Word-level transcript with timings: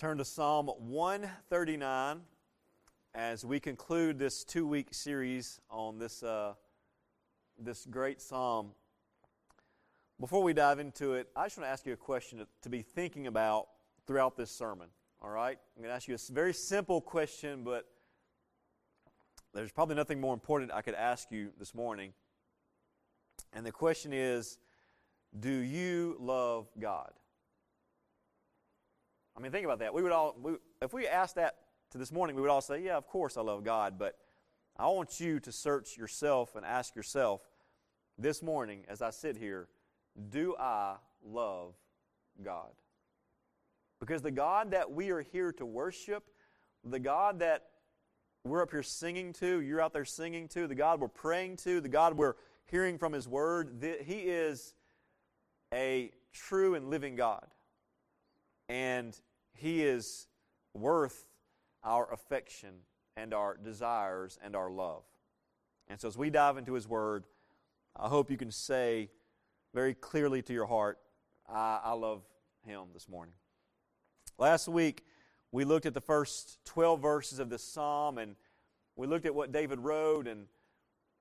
Turn 0.00 0.16
to 0.16 0.24
Psalm 0.24 0.68
139 0.78 2.22
as 3.14 3.44
we 3.44 3.60
conclude 3.60 4.18
this 4.18 4.44
two 4.44 4.66
week 4.66 4.94
series 4.94 5.60
on 5.68 5.98
this, 5.98 6.22
uh, 6.22 6.54
this 7.58 7.84
great 7.84 8.22
psalm. 8.22 8.70
Before 10.18 10.42
we 10.42 10.54
dive 10.54 10.78
into 10.78 11.12
it, 11.12 11.28
I 11.36 11.44
just 11.44 11.58
want 11.58 11.66
to 11.66 11.70
ask 11.70 11.84
you 11.84 11.92
a 11.92 11.98
question 11.98 12.38
to, 12.38 12.46
to 12.62 12.70
be 12.70 12.80
thinking 12.80 13.26
about 13.26 13.66
throughout 14.06 14.38
this 14.38 14.50
sermon. 14.50 14.88
All 15.20 15.28
right? 15.28 15.58
I'm 15.76 15.82
going 15.82 15.90
to 15.90 15.94
ask 15.94 16.08
you 16.08 16.14
a 16.14 16.32
very 16.32 16.54
simple 16.54 17.02
question, 17.02 17.62
but 17.62 17.84
there's 19.52 19.70
probably 19.70 19.96
nothing 19.96 20.18
more 20.18 20.32
important 20.32 20.72
I 20.72 20.80
could 20.80 20.94
ask 20.94 21.30
you 21.30 21.50
this 21.58 21.74
morning. 21.74 22.14
And 23.52 23.66
the 23.66 23.72
question 23.72 24.14
is 24.14 24.56
Do 25.38 25.52
you 25.52 26.16
love 26.18 26.70
God? 26.78 27.12
I 29.40 29.42
mean, 29.42 29.52
think 29.52 29.64
about 29.64 29.78
that. 29.78 29.94
We 29.94 30.02
would 30.02 30.12
all, 30.12 30.36
we, 30.38 30.52
if 30.82 30.92
we 30.92 31.06
asked 31.06 31.36
that 31.36 31.54
to 31.92 31.98
this 31.98 32.12
morning, 32.12 32.36
we 32.36 32.42
would 32.42 32.50
all 32.50 32.60
say, 32.60 32.82
Yeah, 32.82 32.98
of 32.98 33.06
course 33.06 33.38
I 33.38 33.40
love 33.40 33.64
God. 33.64 33.98
But 33.98 34.18
I 34.76 34.86
want 34.88 35.18
you 35.18 35.40
to 35.40 35.50
search 35.50 35.96
yourself 35.96 36.56
and 36.56 36.66
ask 36.66 36.94
yourself 36.94 37.40
this 38.18 38.42
morning 38.42 38.84
as 38.86 39.00
I 39.00 39.08
sit 39.08 39.38
here, 39.38 39.68
do 40.28 40.54
I 40.60 40.96
love 41.24 41.72
God? 42.42 42.68
Because 43.98 44.20
the 44.20 44.30
God 44.30 44.72
that 44.72 44.92
we 44.92 45.08
are 45.08 45.22
here 45.22 45.52
to 45.52 45.64
worship, 45.64 46.24
the 46.84 47.00
God 47.00 47.38
that 47.38 47.64
we're 48.44 48.60
up 48.60 48.72
here 48.72 48.82
singing 48.82 49.32
to, 49.34 49.62
you're 49.62 49.80
out 49.80 49.94
there 49.94 50.04
singing 50.04 50.48
to, 50.48 50.66
the 50.66 50.74
God 50.74 51.00
we're 51.00 51.08
praying 51.08 51.56
to, 51.58 51.80
the 51.80 51.88
God 51.88 52.18
we're 52.18 52.36
hearing 52.66 52.98
from 52.98 53.14
His 53.14 53.26
Word, 53.26 53.82
He 54.04 54.18
is 54.18 54.74
a 55.72 56.10
true 56.34 56.74
and 56.74 56.90
living 56.90 57.16
God. 57.16 57.46
And 58.68 59.18
He 59.60 59.84
is 59.84 60.26
worth 60.72 61.26
our 61.84 62.10
affection 62.10 62.70
and 63.14 63.34
our 63.34 63.58
desires 63.62 64.38
and 64.42 64.56
our 64.56 64.70
love. 64.70 65.02
And 65.86 66.00
so 66.00 66.08
as 66.08 66.16
we 66.16 66.30
dive 66.30 66.56
into 66.56 66.72
His 66.72 66.88
Word, 66.88 67.24
I 67.94 68.08
hope 68.08 68.30
you 68.30 68.38
can 68.38 68.50
say 68.50 69.10
very 69.74 69.92
clearly 69.92 70.40
to 70.42 70.54
your 70.54 70.64
heart, 70.64 70.98
I, 71.46 71.78
I 71.84 71.92
love 71.92 72.22
Him 72.64 72.84
this 72.94 73.06
morning. 73.06 73.34
Last 74.38 74.66
week, 74.66 75.04
we 75.52 75.64
looked 75.64 75.84
at 75.84 75.92
the 75.92 76.00
first 76.00 76.58
12 76.64 77.02
verses 77.02 77.38
of 77.38 77.50
this 77.50 77.62
psalm 77.62 78.16
and 78.16 78.36
we 78.96 79.06
looked 79.06 79.26
at 79.26 79.34
what 79.34 79.52
David 79.52 79.80
wrote 79.80 80.26
and 80.26 80.46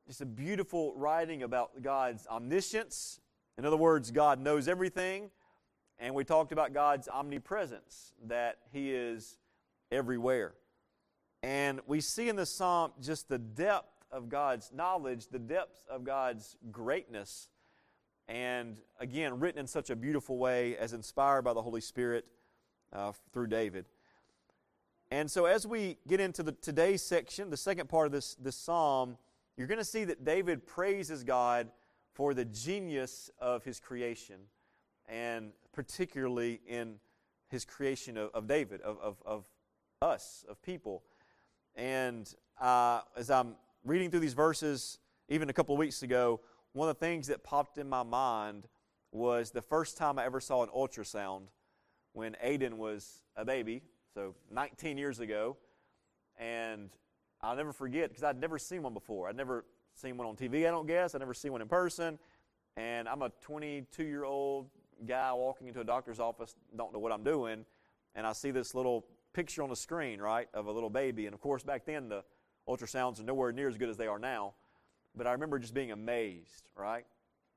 just 0.08 0.22
a 0.22 0.26
beautiful 0.26 0.94
writing 0.96 1.44
about 1.44 1.81
God's 1.81 2.26
omniscience. 2.28 3.20
In 3.58 3.66
other 3.66 3.76
words, 3.76 4.12
God 4.12 4.40
knows 4.40 4.70
everything. 4.70 5.30
And 6.00 6.16
we 6.16 6.23
talked 6.23 6.52
about 6.52 6.73
God's 6.73 7.08
omnipresence, 7.08 8.14
that 8.28 8.59
He 8.72 8.92
is 8.92 9.38
everywhere. 9.92 10.53
And 11.44 11.80
we 11.88 12.02
see 12.02 12.30
in 12.30 12.36
the 12.36 12.45
psalm 12.45 12.91
just 13.02 13.30
the 13.30 13.38
depth 13.38 14.06
of 14.11 14.30
God's 14.30 14.72
knowledge, 14.73 15.28
the 15.28 15.39
depth 15.39 15.83
of 15.89 16.03
God's 16.03 16.58
greatness. 16.72 17.50
And 18.28 18.78
again, 19.00 19.39
written 19.39 19.59
in 19.59 19.67
such 19.67 19.89
a 19.89 19.95
beautiful 19.95 20.38
way 20.38 20.78
as 20.78 20.94
inspired 20.94 21.44
by 21.44 21.53
the 21.53 21.61
Holy 21.61 21.81
Spirit 21.81 22.25
uh, 22.94 23.11
through 23.34 23.47
David. 23.47 23.86
And 25.11 25.30
so, 25.30 25.45
as 25.45 25.66
we 25.66 25.97
get 26.08 26.19
into 26.19 26.44
the 26.44 26.52
today's 26.52 27.02
section, 27.02 27.50
the 27.50 27.58
second 27.58 27.89
part 27.89 28.06
of 28.06 28.11
this, 28.11 28.36
this 28.36 28.56
psalm, 28.56 29.17
you're 29.58 29.67
going 29.67 29.80
to 29.80 29.86
see 29.86 30.03
that 30.03 30.23
David 30.23 30.67
praises 30.67 31.23
God 31.23 31.69
for 32.13 32.34
the 32.34 32.45
genius 32.45 33.31
of 33.39 33.63
his 33.63 33.80
creation, 33.80 34.36
and 35.10 35.52
particularly 35.74 36.62
in 36.68 36.96
his 37.50 37.66
creation 37.66 38.16
of, 38.16 38.30
of 38.34 38.48
David, 38.48 38.82
of, 38.82 38.98
of, 39.02 39.18
of, 39.26 39.46
us, 40.02 40.46
of 40.48 40.62
people. 40.62 41.03
And 41.75 42.34
uh, 42.62 43.02
as 43.18 43.30
I'm 43.30 43.56
reading 43.84 44.09
through 44.09 44.22
these 44.22 44.34
verses, 44.34 45.00
even 45.28 45.50
a 45.50 45.53
couple 45.53 45.75
of 45.75 45.80
weeks 45.80 46.03
ago, 46.03 46.40
one 46.74 46.88
of 46.88 46.98
the 46.98 47.06
things 47.06 47.28
that 47.28 47.44
popped 47.44 47.78
in 47.78 47.90
my 47.90 48.03
mind 48.03 48.68
was 49.12 49.52
the 49.52 49.62
first 49.62 49.98
time 49.98 50.19
I 50.19 50.25
ever 50.25 50.40
saw 50.40 50.64
an 50.64 50.69
ultrasound 50.69 51.48
when 52.14 52.36
Aiden 52.46 52.74
was 52.74 53.24
a 53.36 53.44
baby, 53.44 53.81
so 54.14 54.36
19 54.52 54.98
years 54.98 55.19
ago. 55.19 55.58
And 56.38 56.90
I'll 57.42 57.56
never 57.56 57.74
forget 57.74 58.09
because 58.09 58.24
I'd 58.24 58.40
never 58.40 58.58
seen 58.58 58.84
one 58.84 58.94
before. 58.94 59.28
I'd 59.28 59.36
never 59.36 59.66
seen 59.94 60.18
one 60.18 60.28
on 60.28 60.36
TV, 60.36 60.68
I 60.68 60.72
don't 60.72 60.88
guess. 60.88 61.16
I'd 61.16 61.19
never 61.19 61.34
seen 61.34 61.52
one 61.52 61.62
in 61.62 61.68
person. 61.68 62.19
And 62.78 63.09
I'm 63.09 63.22
a 63.22 63.31
22 63.42 64.03
year 64.03 64.24
old 64.24 64.69
guy 65.08 65.32
walking 65.34 65.68
into 65.68 65.80
a 65.80 65.84
doctor's 65.84 66.20
office, 66.20 66.56
don't 66.76 66.94
know 66.94 67.00
what 67.00 67.12
I'm 67.12 67.24
doing, 67.24 67.66
and 68.16 68.26
I 68.28 68.34
see 68.34 68.52
this 68.52 68.76
little 68.76 69.06
picture 69.34 69.64
on 69.64 69.70
the 69.70 69.76
screen, 69.76 70.20
right, 70.20 70.48
of 70.54 70.68
a 70.68 70.72
little 70.72 70.90
baby. 70.90 71.26
And 71.26 71.34
of 71.34 71.42
course, 71.42 71.64
back 71.64 71.86
then 71.86 72.10
the 72.10 72.24
ultrasounds 72.68 73.20
are 73.20 73.24
nowhere 73.24 73.52
near 73.52 73.68
as 73.68 73.78
good 73.78 73.90
as 73.90 73.98
they 73.98 74.08
are 74.08 74.20
now. 74.20 74.54
But 75.16 75.28
I 75.28 75.32
remember 75.32 75.60
just 75.60 75.74
being 75.74 75.92
amazed, 75.92 76.70
right? 76.76 77.06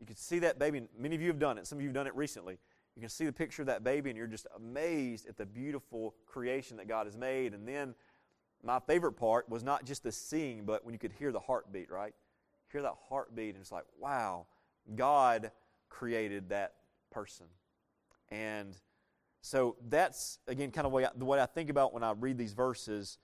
You 0.01 0.07
could 0.07 0.19
see 0.19 0.41
that 0.41 0.59
baby. 0.59 0.83
Many 0.99 1.15
of 1.15 1.21
you 1.21 1.29
have 1.29 1.39
done 1.39 1.59
it. 1.59 1.67
Some 1.67 1.79
of 1.79 1.83
you 1.83 1.89
have 1.89 1.95
done 1.95 2.07
it 2.07 2.15
recently. 2.15 2.59
You 2.97 3.01
can 3.01 3.09
see 3.09 3.25
the 3.25 3.33
picture 3.33 3.63
of 3.63 3.67
that 3.67 3.85
baby, 3.85 4.11
and 4.11 4.17
you're 4.17 4.27
just 4.27 4.47
amazed 4.57 5.27
at 5.29 5.37
the 5.37 5.47
beautiful 5.47 6.15
creation 6.27 6.77
that 6.79 6.89
God 6.89 7.07
has 7.07 7.17
made. 7.17 7.55
And 7.55 7.67
then 7.67 7.95
my 8.63 8.79
favorite 8.81 9.13
part 9.13 9.49
was 9.49 9.63
not 9.63 9.85
just 9.85 10.03
the 10.03 10.13
seeing, 10.13 10.65
but 10.65 10.85
when 10.85 10.93
you 10.93 10.99
could 10.99 11.13
hear 11.13 11.33
the 11.33 11.41
heartbeat, 11.41 11.91
right? 11.91 12.15
Hear 12.71 12.83
that 12.83 12.95
heartbeat, 13.09 13.55
and 13.55 13.63
it's 13.63 13.73
like, 13.73 13.85
wow, 13.99 14.47
God 14.95 15.51
created 15.89 16.49
that 16.51 16.75
person. 17.13 17.47
And 18.31 18.77
so 19.43 19.77
that's, 19.89 20.39
again, 20.49 20.71
kind 20.71 20.87
of 20.87 20.93
the 21.17 21.25
way 21.25 21.41
I 21.41 21.47
think 21.47 21.71
about 21.71 21.93
when 21.93 22.03
I 22.03 22.13
read 22.13 22.39
these 22.39 22.53
verses. 22.53 23.19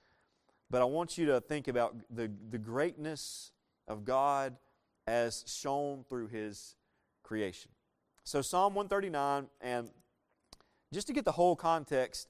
But 0.70 0.82
I 0.82 0.84
want 0.84 1.16
you 1.16 1.26
to 1.26 1.40
think 1.40 1.66
about 1.68 1.96
the, 2.10 2.30
the 2.50 2.58
greatness 2.58 3.52
of 3.86 4.04
God 4.04 4.56
as 5.06 5.44
shown 5.46 6.04
through 6.08 6.28
His 6.28 6.76
creation. 7.22 7.70
So, 8.24 8.42
Psalm 8.42 8.74
139, 8.74 9.46
and 9.62 9.90
just 10.92 11.06
to 11.06 11.14
get 11.14 11.24
the 11.24 11.32
whole 11.32 11.56
context, 11.56 12.28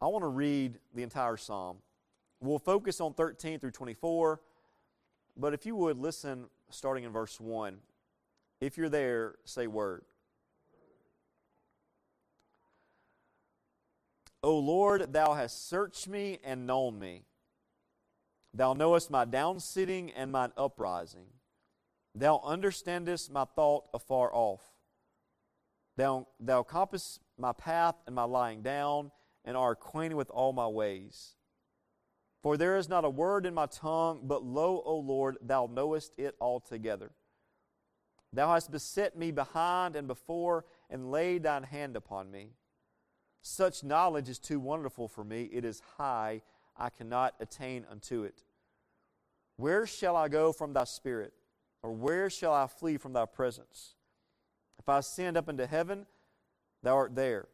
I 0.00 0.06
want 0.06 0.24
to 0.24 0.28
read 0.28 0.78
the 0.94 1.04
entire 1.04 1.36
psalm. 1.36 1.76
We'll 2.40 2.58
focus 2.58 3.00
on 3.00 3.14
13 3.14 3.60
through 3.60 3.70
24, 3.70 4.40
but 5.36 5.54
if 5.54 5.64
you 5.66 5.76
would 5.76 5.98
listen 5.98 6.46
starting 6.70 7.04
in 7.04 7.12
verse 7.12 7.40
1. 7.40 7.78
If 8.60 8.76
you're 8.76 8.88
there, 8.88 9.36
say 9.44 9.66
word. 9.66 10.04
O 14.42 14.58
Lord, 14.58 15.12
thou 15.12 15.34
hast 15.34 15.68
searched 15.68 16.08
me 16.08 16.38
and 16.42 16.66
known 16.66 16.98
me. 16.98 17.24
Thou 18.54 18.72
knowest 18.72 19.10
my 19.10 19.24
downsitting 19.24 20.12
and 20.16 20.32
mine 20.32 20.52
uprising. 20.56 21.26
Thou 22.14 22.40
understandest 22.44 23.30
my 23.30 23.44
thought 23.44 23.84
afar 23.94 24.34
off. 24.34 24.62
Thou, 25.96 26.26
thou 26.40 26.62
compass 26.62 27.20
my 27.38 27.52
path 27.52 27.96
and 28.06 28.14
my 28.14 28.24
lying 28.24 28.62
down, 28.62 29.12
and 29.44 29.56
art 29.56 29.78
acquainted 29.78 30.16
with 30.16 30.30
all 30.30 30.52
my 30.52 30.66
ways. 30.66 31.34
For 32.42 32.56
there 32.56 32.76
is 32.76 32.88
not 32.88 33.04
a 33.04 33.10
word 33.10 33.44
in 33.44 33.54
my 33.54 33.66
tongue, 33.66 34.20
but 34.24 34.42
lo, 34.42 34.82
O 34.84 34.96
Lord, 34.96 35.36
thou 35.42 35.68
knowest 35.70 36.12
it 36.16 36.34
altogether. 36.40 37.12
Thou 38.32 38.52
hast 38.52 38.70
beset 38.70 39.16
me 39.16 39.30
behind 39.30 39.96
and 39.96 40.08
before, 40.08 40.64
and 40.88 41.10
laid 41.10 41.42
thine 41.42 41.64
hand 41.64 41.96
upon 41.96 42.30
me. 42.30 42.52
Such 43.42 43.84
knowledge 43.84 44.28
is 44.28 44.38
too 44.38 44.60
wonderful 44.60 45.08
for 45.08 45.24
me. 45.24 45.48
It 45.52 45.64
is 45.64 45.82
high. 45.96 46.42
I 46.76 46.90
cannot 46.90 47.34
attain 47.40 47.86
unto 47.90 48.22
it. 48.22 48.42
Where 49.56 49.86
shall 49.86 50.16
I 50.16 50.28
go 50.28 50.52
from 50.52 50.72
thy 50.72 50.84
spirit? 50.84 51.32
Or 51.82 51.92
where 51.92 52.28
shall 52.28 52.52
I 52.52 52.66
flee 52.66 52.96
from 52.96 53.12
thy 53.12 53.26
presence? 53.26 53.94
If 54.78 54.88
I 54.88 54.98
ascend 54.98 55.36
up 55.36 55.48
into 55.48 55.66
heaven, 55.66 56.06
thou 56.82 56.96
art 56.96 57.14
there. 57.14 57.48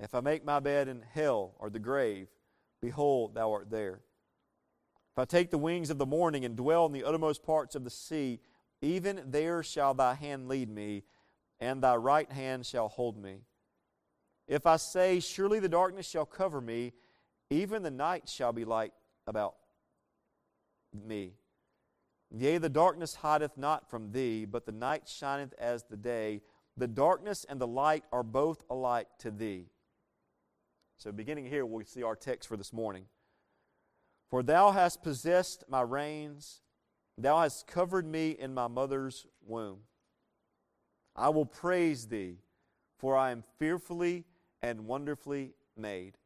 If 0.00 0.14
I 0.14 0.20
make 0.20 0.44
my 0.44 0.60
bed 0.60 0.88
in 0.88 1.02
hell 1.12 1.54
or 1.58 1.70
the 1.70 1.78
grave, 1.78 2.28
behold, 2.80 3.34
thou 3.34 3.52
art 3.52 3.70
there. 3.70 4.00
If 5.12 5.18
I 5.18 5.24
take 5.24 5.50
the 5.50 5.58
wings 5.58 5.90
of 5.90 5.98
the 5.98 6.06
morning 6.06 6.44
and 6.44 6.56
dwell 6.56 6.86
in 6.86 6.92
the 6.92 7.02
uttermost 7.02 7.42
parts 7.42 7.74
of 7.74 7.82
the 7.82 7.90
sea, 7.90 8.40
even 8.80 9.22
there 9.26 9.64
shall 9.64 9.94
thy 9.94 10.14
hand 10.14 10.48
lead 10.48 10.70
me, 10.70 11.02
and 11.58 11.82
thy 11.82 11.96
right 11.96 12.30
hand 12.30 12.64
shall 12.64 12.88
hold 12.88 13.20
me. 13.20 13.38
If 14.48 14.66
I 14.66 14.76
say, 14.76 15.20
Surely 15.20 15.60
the 15.60 15.68
darkness 15.68 16.08
shall 16.08 16.26
cover 16.26 16.60
me, 16.60 16.94
even 17.50 17.82
the 17.82 17.90
night 17.90 18.28
shall 18.28 18.52
be 18.52 18.64
light 18.64 18.92
about 19.26 19.54
me. 20.92 21.34
Yea, 22.30 22.58
the 22.58 22.68
darkness 22.68 23.16
hideth 23.16 23.56
not 23.56 23.88
from 23.88 24.12
thee, 24.12 24.44
but 24.44 24.66
the 24.66 24.72
night 24.72 25.08
shineth 25.08 25.54
as 25.58 25.84
the 25.84 25.96
day. 25.96 26.40
The 26.76 26.86
darkness 26.86 27.44
and 27.48 27.60
the 27.60 27.66
light 27.66 28.04
are 28.12 28.22
both 28.22 28.62
alike 28.70 29.08
to 29.20 29.30
thee. 29.30 29.66
So, 30.96 31.12
beginning 31.12 31.46
here, 31.46 31.64
we 31.64 31.84
see 31.84 32.02
our 32.02 32.16
text 32.16 32.48
for 32.48 32.56
this 32.56 32.72
morning. 32.72 33.04
For 34.30 34.42
thou 34.42 34.72
hast 34.72 35.02
possessed 35.02 35.64
my 35.68 35.80
reins, 35.80 36.60
thou 37.16 37.40
hast 37.40 37.66
covered 37.66 38.06
me 38.06 38.30
in 38.30 38.52
my 38.52 38.66
mother's 38.66 39.26
womb. 39.46 39.80
I 41.16 41.30
will 41.30 41.46
praise 41.46 42.08
thee, 42.08 42.38
for 42.98 43.16
I 43.16 43.30
am 43.30 43.42
fearfully 43.58 44.24
and 44.62 44.86
wonderfully 44.86 45.52
made. 45.76 46.18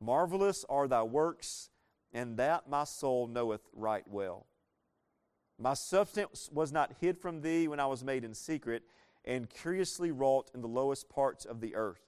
Marvelous 0.00 0.64
are 0.68 0.88
thy 0.88 1.02
works, 1.02 1.70
and 2.12 2.36
that 2.36 2.68
my 2.68 2.84
soul 2.84 3.26
knoweth 3.26 3.62
right 3.72 4.06
well. 4.06 4.46
My 5.58 5.74
substance 5.74 6.50
was 6.52 6.72
not 6.72 6.96
hid 7.00 7.18
from 7.18 7.40
thee 7.40 7.66
when 7.68 7.80
I 7.80 7.86
was 7.86 8.04
made 8.04 8.24
in 8.24 8.34
secret, 8.34 8.82
and 9.24 9.50
curiously 9.50 10.10
wrought 10.10 10.50
in 10.54 10.60
the 10.60 10.68
lowest 10.68 11.08
parts 11.08 11.44
of 11.44 11.60
the 11.60 11.74
earth. 11.74 12.02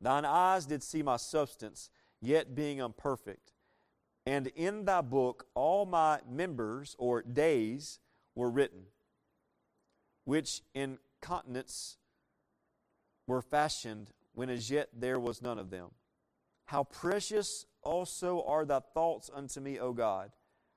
Thine 0.00 0.24
eyes 0.24 0.66
did 0.66 0.82
see 0.82 1.02
my 1.02 1.16
substance, 1.16 1.90
yet 2.20 2.54
being 2.54 2.78
imperfect. 2.78 3.52
And 4.26 4.48
in 4.48 4.84
thy 4.84 5.00
book 5.00 5.46
all 5.54 5.86
my 5.86 6.20
members, 6.28 6.96
or 6.98 7.22
days, 7.22 8.00
were 8.34 8.50
written, 8.50 8.82
which 10.24 10.62
in 10.74 10.98
continents 11.20 11.96
were 13.26 13.42
fashioned, 13.42 14.10
when 14.34 14.50
as 14.50 14.70
yet 14.70 14.88
there 14.96 15.18
was 15.18 15.42
none 15.42 15.58
of 15.58 15.70
them. 15.70 15.88
How 16.66 16.84
precious 16.84 17.66
also 17.82 18.42
are 18.46 18.64
thy 18.64 18.80
thoughts 18.94 19.30
unto 19.34 19.60
me, 19.60 19.78
O 19.78 19.92
God! 19.92 20.30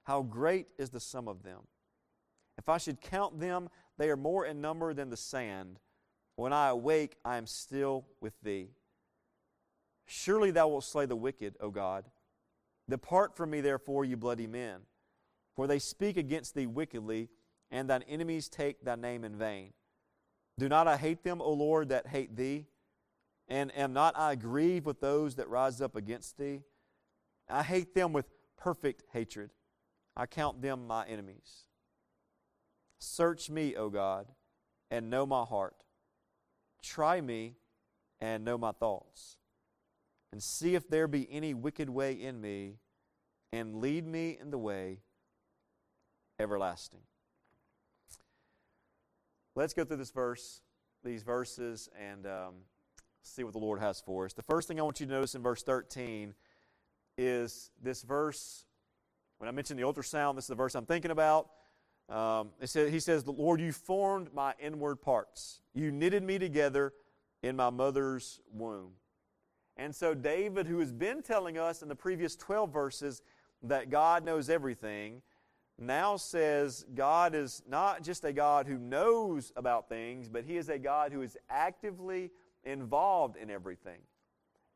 How 0.04 0.22
great 0.22 0.68
is 0.78 0.90
the 0.90 1.00
sum 1.00 1.28
of 1.28 1.44
them! 1.44 1.68
If 2.58 2.70
I 2.70 2.78
should 2.78 3.02
count 3.02 3.40
them, 3.40 3.70
they 3.98 4.10
are 4.10 4.18
more 4.18 4.46
in 4.46 4.62
number 4.62 4.94
than 4.94 5.10
the 5.10 5.18
sand. 5.18 5.80
When 6.36 6.52
I 6.52 6.70
awake, 6.70 7.18
I 7.24 7.38
am 7.38 7.46
still 7.46 8.06
with 8.22 8.34
thee. 8.42 8.70
Surely 10.06 10.52
thou 10.52 10.68
wilt 10.68 10.84
slay 10.84 11.06
the 11.06 11.16
wicked, 11.16 11.56
O 11.60 11.70
God. 11.70 12.06
Depart 12.90 13.36
from 13.36 13.52
me, 13.52 13.62
therefore, 13.62 14.04
you 14.04 14.18
bloody 14.18 14.48
men, 14.48 14.82
for 15.56 15.68
they 15.68 15.80
speak 15.80 16.18
against 16.18 16.54
thee 16.54 16.68
wickedly, 16.68 17.30
and 17.72 17.90
thine 17.90 18.04
enemies 18.04 18.50
take 18.50 18.84
thy 18.84 18.96
name 18.96 19.24
in 19.24 19.36
vain. 19.36 19.74
Do 20.60 20.68
not 20.68 20.88
I 20.88 20.98
hate 20.98 21.24
them, 21.24 21.42
O 21.42 21.52
Lord, 21.54 21.90
that 21.90 22.08
hate 22.08 22.36
thee? 22.36 22.68
And 23.48 23.76
am 23.78 23.94
not 23.94 24.18
I 24.18 24.36
grieved 24.36 24.86
with 24.86 25.02
those 25.02 25.36
that 25.36 25.50
rise 25.50 25.82
up 25.82 25.96
against 25.96 26.38
thee? 26.38 26.62
I 27.50 27.64
hate 27.64 27.94
them 27.94 28.14
with 28.14 28.26
perfect 28.58 29.04
hatred. 29.12 29.52
I 30.16 30.26
count 30.26 30.62
them 30.62 30.88
my 30.88 31.06
enemies. 31.06 31.66
Search 33.00 33.50
me, 33.50 33.76
O 33.76 33.90
God, 33.90 34.28
and 34.90 35.10
know 35.10 35.26
my 35.26 35.44
heart. 35.44 35.84
Try 36.82 37.20
me 37.20 37.56
and 38.22 38.46
know 38.46 38.58
my 38.58 38.72
thoughts. 38.72 39.38
And 40.32 40.42
see 40.42 40.76
if 40.76 40.88
there 40.88 41.08
be 41.08 41.28
any 41.30 41.54
wicked 41.54 41.90
way 41.90 42.14
in 42.14 42.40
me, 42.42 42.78
and 43.52 43.82
lead 43.82 44.08
me 44.08 44.38
in 44.40 44.50
the 44.50 44.58
way 44.58 45.00
everlasting. 46.40 47.02
Let's 49.56 49.74
go 49.74 49.86
through 49.86 49.98
this 49.98 50.10
verse, 50.10 50.62
these 51.04 51.22
verses, 51.22 51.88
and 52.00 52.26
um, 52.26 52.54
see 53.24 53.44
what 53.44 53.54
the 53.54 53.60
Lord 53.60 53.80
has 53.80 54.02
for 54.02 54.26
us. 54.26 54.34
The 54.34 54.44
first 54.44 54.68
thing 54.68 54.80
I 54.80 54.84
want 54.84 55.00
you 55.00 55.06
to 55.06 55.12
notice 55.12 55.36
in 55.36 55.42
verse 55.42 55.64
13 55.64 56.34
is 57.18 57.72
this 57.82 58.04
verse. 58.04 58.66
When 59.38 59.48
I 59.48 59.52
mentioned 59.52 59.80
the 59.80 59.84
ultrasound, 59.84 60.36
this 60.36 60.46
is 60.46 60.50
the 60.50 60.56
verse 60.56 60.76
I'm 60.76 60.86
thinking 60.86 61.12
about. 61.12 61.50
Um, 62.10 62.50
says, 62.66 62.92
he 62.92 63.00
says, 63.00 63.26
Lord, 63.26 63.62
you 63.62 63.72
formed 63.72 64.34
my 64.34 64.54
inward 64.60 64.98
parts. 64.98 65.62
You 65.74 65.92
knitted 65.92 66.24
me 66.24 66.38
together 66.38 66.94
in 67.42 67.56
my 67.56 67.70
mother's 67.70 68.40
womb. 68.52 68.92
And 69.78 69.96
so, 69.96 70.14
David, 70.14 70.68
who 70.68 70.80
has 70.80 70.92
been 70.92 71.24
telling 71.24 71.58
us 71.58 71.82
in 71.82 71.90
the 71.90 71.96
previous 71.96 72.36
12 72.36 72.72
verses 72.72 73.22
that 73.64 73.90
God 73.90 74.24
knows 74.24 74.50
everything, 74.50 75.22
now 75.80 76.18
says 76.18 76.86
God 76.94 77.34
is 77.34 77.64
not 77.68 78.04
just 78.04 78.24
a 78.24 78.34
God 78.34 78.68
who 78.68 78.78
knows 78.78 79.52
about 79.56 79.90
things, 79.90 80.30
but 80.30 80.44
He 80.44 80.58
is 80.58 80.70
a 80.70 80.78
God 80.78 81.12
who 81.12 81.22
is 81.22 81.38
actively 81.50 82.32
involved 82.64 83.38
in 83.38 83.50
everything, 83.50 84.00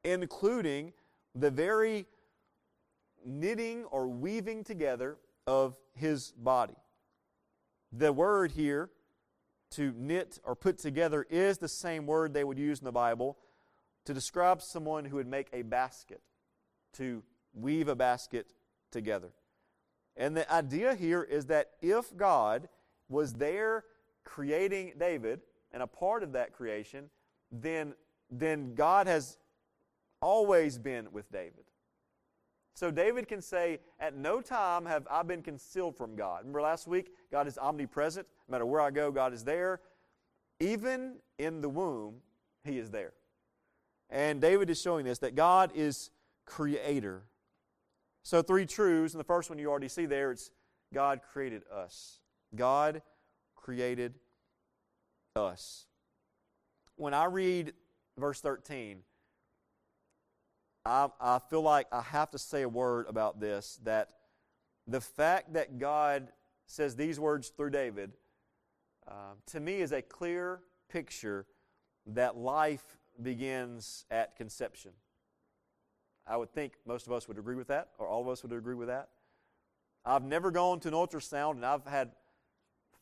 including 0.04 0.94
the 1.36 1.51
very 1.51 2.06
knitting 3.25 3.86
or 3.86 4.07
weaving 4.07 4.63
together 4.63 5.18
of 5.45 5.75
His 5.94 6.31
body. 6.31 6.75
The 7.92 8.12
word 8.12 8.51
here 8.51 8.89
to 9.72 9.94
knit 9.95 10.39
or 10.44 10.56
put 10.56 10.78
together 10.78 11.25
is 11.30 11.57
the 11.57 11.68
same 11.68 12.06
word 12.06 12.34
they 12.34 12.44
would 12.44 12.60
use 12.60 12.80
in 12.80 12.86
the 12.86 12.92
Bible 12.92 13.38
to 14.06 14.13
describe 14.13 14.62
someone 14.62 15.06
who 15.06 15.18
would 15.18 15.28
make 15.28 15.50
a 15.51 15.62
basket, 15.62 16.22
to 16.94 17.24
weave 17.54 17.88
a 17.88 17.95
basket 17.95 18.54
together. 18.92 19.31
And 20.16 20.36
the 20.36 20.51
idea 20.51 20.95
here 20.95 21.24
is 21.24 21.48
that 21.48 21.72
if 21.81 22.16
God 22.16 22.69
was 23.10 23.33
there 23.33 23.83
creating 24.24 24.94
David 24.98 25.42
and 25.72 25.83
a 25.83 25.88
part 25.88 26.24
of 26.24 26.31
that 26.33 26.54
creation, 26.54 27.10
then, 27.52 27.94
then 28.30 28.76
God 28.76 29.08
has 29.08 29.38
always 30.22 30.78
been 30.78 31.12
with 31.12 31.32
David. 31.32 31.66
So 32.78 32.92
David 32.92 33.28
can 33.28 33.42
say, 33.42 33.80
At 34.00 34.16
no 34.16 34.40
time 34.40 34.86
have 34.86 35.08
I 35.10 35.24
been 35.24 35.42
concealed 35.42 35.98
from 35.98 36.16
God. 36.16 36.42
Remember 36.42 36.62
last 36.62 36.88
week, 36.88 37.12
God 37.32 37.48
is 37.48 37.58
omnipresent. 37.58 38.28
No 38.48 38.52
matter 38.52 38.66
where 38.68 38.82
I 38.82 38.92
go, 38.92 39.12
God 39.12 39.34
is 39.34 39.44
there. 39.44 39.82
Even 40.60 41.16
in 41.40 41.62
the 41.62 41.70
womb, 41.70 42.18
He 42.64 42.78
is 42.78 42.92
there. 42.92 43.14
And 44.12 44.40
David 44.40 44.70
is 44.70 44.80
showing 44.80 45.06
this 45.06 45.18
that 45.20 45.34
God 45.34 45.72
is 45.74 46.12
creator. 46.46 47.24
So, 48.22 48.44
three 48.44 48.68
truths, 48.68 49.14
and 49.14 49.20
the 49.20 49.26
first 49.26 49.50
one 49.50 49.58
you 49.58 49.72
already 49.72 49.88
see 49.88 50.06
there 50.06 50.32
it's 50.32 50.52
God 50.94 51.22
created 51.34 51.64
us. 51.74 52.20
God 52.56 53.02
created 53.56 54.14
us. 55.36 55.87
When 56.98 57.14
I 57.14 57.26
read 57.26 57.74
verse 58.18 58.42
13, 58.42 59.04
I, 60.84 61.10
I 61.22 61.40
feel 61.50 61.62
like 61.62 61.88
I 61.92 62.02
have 62.02 62.32
to 62.32 62.40
say 62.40 62.64
a 62.64 62.70
word 62.70 63.06
about 63.08 63.40
this 63.40 63.80
that 63.84 64.10
the 64.88 65.00
fact 65.00 65.54
that 65.54 65.78
God 65.78 66.30
says 66.66 66.96
these 66.96 67.20
words 67.20 67.50
through 67.50 67.70
David, 67.70 68.14
uh, 69.08 69.36
to 69.48 69.60
me, 69.60 69.76
is 69.76 69.92
a 69.92 70.02
clear 70.02 70.62
picture 70.90 71.46
that 72.08 72.36
life 72.36 72.98
begins 73.22 74.06
at 74.10 74.36
conception. 74.36 74.92
I 76.26 76.36
would 76.36 76.52
think 76.52 76.74
most 76.86 77.06
of 77.06 77.14
us 77.14 77.28
would 77.28 77.38
agree 77.38 77.56
with 77.56 77.68
that, 77.68 77.90
or 78.00 78.08
all 78.08 78.22
of 78.22 78.28
us 78.28 78.42
would 78.42 78.54
agree 78.54 78.76
with 78.76 78.88
that. 78.88 79.10
I've 80.04 80.24
never 80.24 80.50
gone 80.50 80.80
to 80.80 80.88
an 80.88 80.94
ultrasound, 80.94 81.52
and 81.52 81.66
I've 81.66 81.86
had 81.86 82.12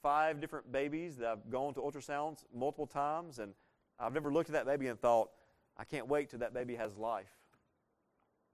five 0.01 0.41
different 0.41 0.71
babies 0.71 1.17
that 1.17 1.27
I've 1.27 1.49
gone 1.49 1.73
to 1.75 1.79
ultrasounds 1.79 2.43
multiple 2.53 2.87
times, 2.87 3.39
and 3.39 3.53
I've 3.99 4.13
never 4.13 4.31
looked 4.31 4.49
at 4.49 4.53
that 4.53 4.65
baby 4.65 4.87
and 4.87 4.99
thought, 4.99 5.29
I 5.77 5.83
can't 5.83 6.07
wait 6.07 6.29
till 6.29 6.39
that 6.39 6.53
baby 6.53 6.75
has 6.75 6.95
life. 6.97 7.31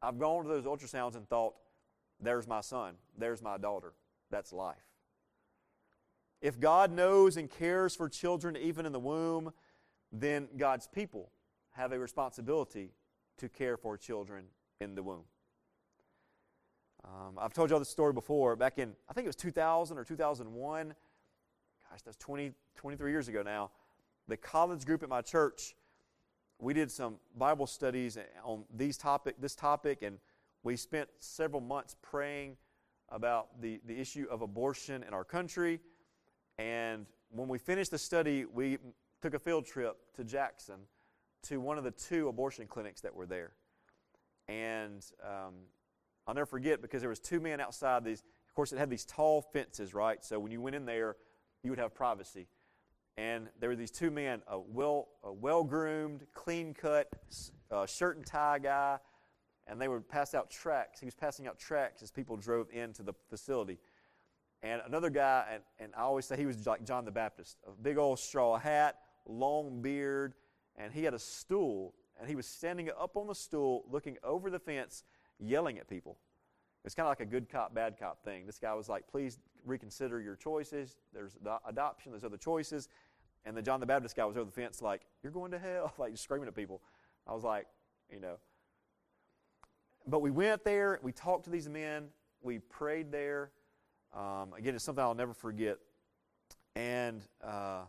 I've 0.01 0.17
gone 0.17 0.43
to 0.43 0.49
those 0.49 0.65
ultrasounds 0.65 1.15
and 1.15 1.27
thought, 1.27 1.53
there's 2.19 2.47
my 2.47 2.61
son, 2.61 2.95
there's 3.17 3.41
my 3.41 3.57
daughter. 3.57 3.93
That's 4.29 4.53
life. 4.53 4.77
If 6.41 6.59
God 6.59 6.91
knows 6.91 7.37
and 7.37 7.49
cares 7.49 7.95
for 7.95 8.09
children 8.09 8.57
even 8.57 8.85
in 8.85 8.91
the 8.91 8.99
womb, 8.99 9.53
then 10.11 10.47
God's 10.57 10.87
people 10.87 11.31
have 11.71 11.91
a 11.91 11.99
responsibility 11.99 12.91
to 13.37 13.49
care 13.49 13.77
for 13.77 13.97
children 13.97 14.45
in 14.79 14.95
the 14.95 15.03
womb. 15.03 15.23
Um, 17.03 17.37
I've 17.37 17.53
told 17.53 17.69
y'all 17.69 17.79
this 17.79 17.89
story 17.89 18.13
before. 18.13 18.55
Back 18.55 18.77
in, 18.77 18.93
I 19.09 19.13
think 19.13 19.25
it 19.25 19.29
was 19.29 19.35
2000 19.35 19.97
or 19.97 20.03
2001. 20.03 20.95
Gosh, 21.89 22.01
that's 22.03 22.17
20, 22.17 22.51
23 22.75 23.11
years 23.11 23.27
ago 23.27 23.41
now. 23.41 23.71
The 24.31 24.37
college 24.37 24.85
group 24.85 25.03
at 25.03 25.09
my 25.09 25.21
church, 25.21 25.75
we 26.57 26.73
did 26.73 26.89
some 26.89 27.15
Bible 27.37 27.67
studies 27.67 28.17
on 28.45 28.63
these 28.73 28.97
topic, 28.97 29.35
this 29.41 29.55
topic, 29.55 30.03
and 30.03 30.19
we 30.63 30.77
spent 30.77 31.09
several 31.19 31.59
months 31.59 31.97
praying 32.01 32.55
about 33.09 33.61
the, 33.61 33.81
the 33.85 33.99
issue 33.99 34.27
of 34.31 34.41
abortion 34.41 35.03
in 35.03 35.13
our 35.13 35.25
country. 35.25 35.81
And 36.57 37.07
when 37.29 37.49
we 37.49 37.57
finished 37.57 37.91
the 37.91 37.97
study, 37.97 38.45
we 38.45 38.77
took 39.21 39.33
a 39.33 39.39
field 39.39 39.65
trip 39.65 39.97
to 40.15 40.23
Jackson 40.23 40.77
to 41.49 41.59
one 41.59 41.77
of 41.77 41.83
the 41.83 41.91
two 41.91 42.29
abortion 42.29 42.67
clinics 42.67 43.01
that 43.01 43.13
were 43.13 43.25
there. 43.25 43.51
And 44.47 45.05
um, 45.21 45.55
I'll 46.25 46.35
never 46.35 46.45
forget 46.45 46.81
because 46.81 47.01
there 47.01 47.09
was 47.09 47.19
two 47.19 47.41
men 47.41 47.59
outside 47.59 48.05
these. 48.05 48.23
Of 48.47 48.55
course, 48.55 48.71
it 48.71 48.79
had 48.79 48.89
these 48.89 49.03
tall 49.03 49.41
fences, 49.41 49.93
right? 49.93 50.23
So 50.23 50.39
when 50.39 50.53
you 50.53 50.61
went 50.61 50.77
in 50.77 50.85
there, 50.85 51.17
you 51.63 51.69
would 51.69 51.79
have 51.79 51.93
privacy. 51.93 52.47
And 53.17 53.49
there 53.59 53.69
were 53.69 53.75
these 53.75 53.91
two 53.91 54.09
men, 54.09 54.41
a 54.47 54.57
well, 54.57 55.09
a 55.23 55.31
well-groomed, 55.33 56.25
clean-cut, 56.33 57.09
uh, 57.69 57.85
shirt 57.85 58.17
and 58.17 58.25
tie 58.25 58.59
guy, 58.59 58.97
and 59.67 59.79
they 59.79 59.87
would 59.87 60.07
pass 60.07 60.33
out 60.33 60.49
tracts. 60.49 60.99
He 60.99 61.05
was 61.05 61.15
passing 61.15 61.47
out 61.47 61.59
tracts 61.59 62.01
as 62.01 62.09
people 62.09 62.37
drove 62.37 62.67
into 62.71 63.03
the 63.03 63.13
facility. 63.29 63.79
And 64.63 64.81
another 64.85 65.09
guy, 65.09 65.45
and, 65.53 65.63
and 65.79 65.93
I 65.95 66.01
always 66.01 66.25
say 66.25 66.37
he 66.37 66.45
was 66.45 66.65
like 66.65 66.85
John 66.85 67.03
the 67.03 67.11
Baptist, 67.11 67.57
a 67.67 67.71
big 67.71 67.97
old 67.97 68.19
straw 68.19 68.57
hat, 68.57 68.97
long 69.27 69.81
beard, 69.81 70.33
and 70.77 70.93
he 70.93 71.03
had 71.03 71.13
a 71.13 71.19
stool, 71.19 71.93
and 72.19 72.29
he 72.29 72.35
was 72.35 72.47
standing 72.47 72.89
up 72.99 73.17
on 73.17 73.27
the 73.27 73.35
stool, 73.35 73.83
looking 73.89 74.17
over 74.23 74.49
the 74.49 74.59
fence, 74.59 75.03
yelling 75.39 75.79
at 75.79 75.87
people. 75.87 76.17
It's 76.85 76.95
kind 76.95 77.05
of 77.05 77.11
like 77.11 77.19
a 77.19 77.25
good 77.25 77.49
cop, 77.49 77.75
bad 77.75 77.97
cop 77.99 78.23
thing. 78.23 78.45
This 78.45 78.57
guy 78.57 78.73
was 78.73 78.89
like, 78.89 79.07
please 79.07 79.37
reconsider 79.65 80.21
your 80.21 80.35
choices. 80.35 80.97
There's 81.13 81.37
adoption, 81.65 82.11
there's 82.11 82.23
other 82.23 82.37
choices. 82.37 82.89
And 83.45 83.57
the 83.57 83.61
John 83.61 83.79
the 83.79 83.85
Baptist 83.85 84.15
guy 84.15 84.25
was 84.25 84.37
over 84.37 84.45
the 84.45 84.51
fence, 84.51 84.81
like, 84.81 85.01
you're 85.23 85.31
going 85.31 85.51
to 85.51 85.59
hell, 85.59 85.93
like 85.97 86.15
screaming 86.17 86.47
at 86.47 86.55
people. 86.55 86.81
I 87.27 87.33
was 87.33 87.43
like, 87.43 87.67
you 88.11 88.19
know, 88.19 88.37
but 90.07 90.21
we 90.21 90.31
went 90.31 90.63
there, 90.63 90.99
we 91.01 91.11
talked 91.11 91.45
to 91.45 91.49
these 91.49 91.69
men, 91.69 92.07
we 92.41 92.59
prayed 92.59 93.11
there. 93.11 93.51
Um, 94.15 94.53
again, 94.57 94.75
it's 94.75 94.83
something 94.83 95.03
I'll 95.03 95.13
never 95.13 95.33
forget. 95.33 95.77
And 96.75 97.21
uh, 97.43 97.83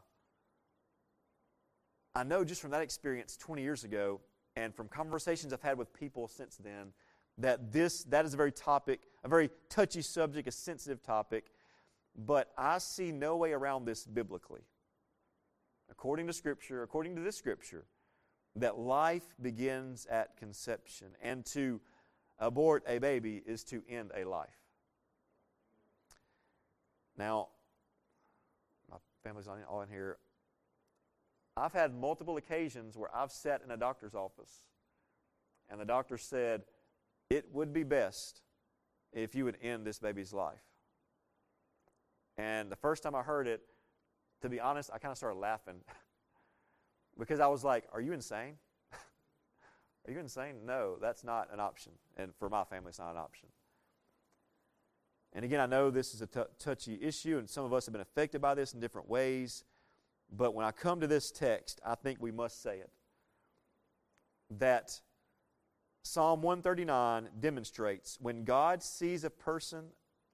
I 2.15 2.25
know 2.25 2.45
just 2.45 2.61
from 2.61 2.71
that 2.73 2.83
experience 2.83 3.37
20 3.37 3.63
years 3.63 3.85
ago, 3.85 4.21
and 4.57 4.75
from 4.75 4.89
conversations 4.89 5.53
I've 5.53 5.63
had 5.63 5.79
with 5.79 5.93
people 5.95 6.29
since 6.29 6.57
then, 6.57 6.93
that 7.39 7.73
this 7.73 8.05
that 8.05 8.27
is 8.27 8.35
a 8.35 8.37
very 8.37 8.53
topic, 8.53 9.01
a 9.25 9.29
very 9.29 9.49
touchy 9.71 10.03
subject, 10.03 10.47
a 10.47 10.53
sensitive 10.53 11.03
topic, 11.03 11.47
but 12.17 12.53
I 12.57 12.79
see 12.79 13.13
no 13.13 13.37
way 13.37 13.53
around 13.53 13.85
this 13.85 14.07
biblically. 14.07 14.63
According 15.91 16.27
to 16.27 16.33
Scripture, 16.33 16.83
according 16.83 17.17
to 17.17 17.23
this 17.23 17.37
Scripture, 17.37 17.87
that 18.57 18.79
life 18.79 19.35
begins 19.41 20.07
at 20.07 20.37
conception, 20.37 21.09
and 21.23 21.45
to 21.47 21.81
abort 22.39 22.85
a 22.87 22.99
baby 22.99 23.43
is 23.47 23.65
to 23.65 23.83
end 23.89 24.11
a 24.17 24.25
life. 24.25 24.49
Now, 27.17 27.49
my 28.91 28.97
family's 29.23 29.47
all 29.47 29.81
in 29.83 29.89
here. 29.89 30.19
I've 31.57 31.73
had 31.73 31.95
multiple 31.95 32.37
occasions 32.37 32.97
where 32.97 33.15
I've 33.15 33.31
sat 33.31 33.63
in 33.65 33.71
a 33.71 33.77
doctor's 33.77 34.15
office 34.15 34.63
and 35.71 35.81
the 35.81 35.85
doctor 35.85 36.19
said, 36.19 36.63
It 37.31 37.47
would 37.53 37.73
be 37.73 37.83
best 37.83 38.43
if 39.13 39.35
you 39.35 39.45
would 39.45 39.59
end 39.63 39.87
this 39.87 39.99
baby's 39.99 40.33
life. 40.33 40.63
And 42.43 42.73
the 42.73 42.77
first 42.77 43.05
time 43.05 43.15
I 43.15 43.23
heard 43.23 43.47
it, 43.47 43.63
to 44.41 44.49
be 44.49 44.59
honest, 44.59 44.91
I 44.93 44.99
kind 44.99 45.13
of 45.13 45.17
started 45.17 45.39
laughing 45.39 45.77
because 47.19 47.39
I 47.39 47.47
was 47.47 47.63
like, 47.63 47.85
Are 47.93 48.01
you 48.01 48.13
insane? 48.13 48.55
Are 50.07 50.13
you 50.13 50.19
insane? 50.19 50.67
No, 50.67 50.97
that's 51.01 51.23
not 51.23 51.49
an 51.53 51.61
option. 51.61 51.93
And 52.17 52.35
for 52.35 52.51
my 52.51 52.65
family, 52.65 52.89
it's 52.89 52.99
not 52.99 53.13
an 53.13 53.19
option. 53.19 53.49
And 55.33 55.45
again, 55.45 55.61
I 55.61 55.67
know 55.67 55.89
this 55.89 56.15
is 56.15 56.21
a 56.21 56.27
t- 56.27 56.41
touchy 56.59 56.99
issue, 57.01 57.39
and 57.39 57.49
some 57.49 57.65
of 57.65 57.73
us 57.73 57.87
have 57.87 57.93
been 57.93 58.03
affected 58.03 58.41
by 58.41 58.55
this 58.55 58.75
in 58.75 58.81
different 58.81 59.09
ways. 59.09 59.63
But 60.31 60.53
when 60.53 60.67
I 60.67 60.73
come 60.73 61.01
to 61.01 61.07
this 61.07 61.31
text, 61.31 61.81
I 61.87 61.95
think 61.95 62.21
we 62.21 62.33
must 62.33 62.61
say 62.61 62.79
it 62.79 62.91
that 64.59 65.01
Psalm 66.03 66.43
139 66.43 67.29
demonstrates 67.39 68.19
when 68.21 68.43
God 68.43 68.83
sees 68.83 69.23
a 69.23 69.31
person 69.31 69.85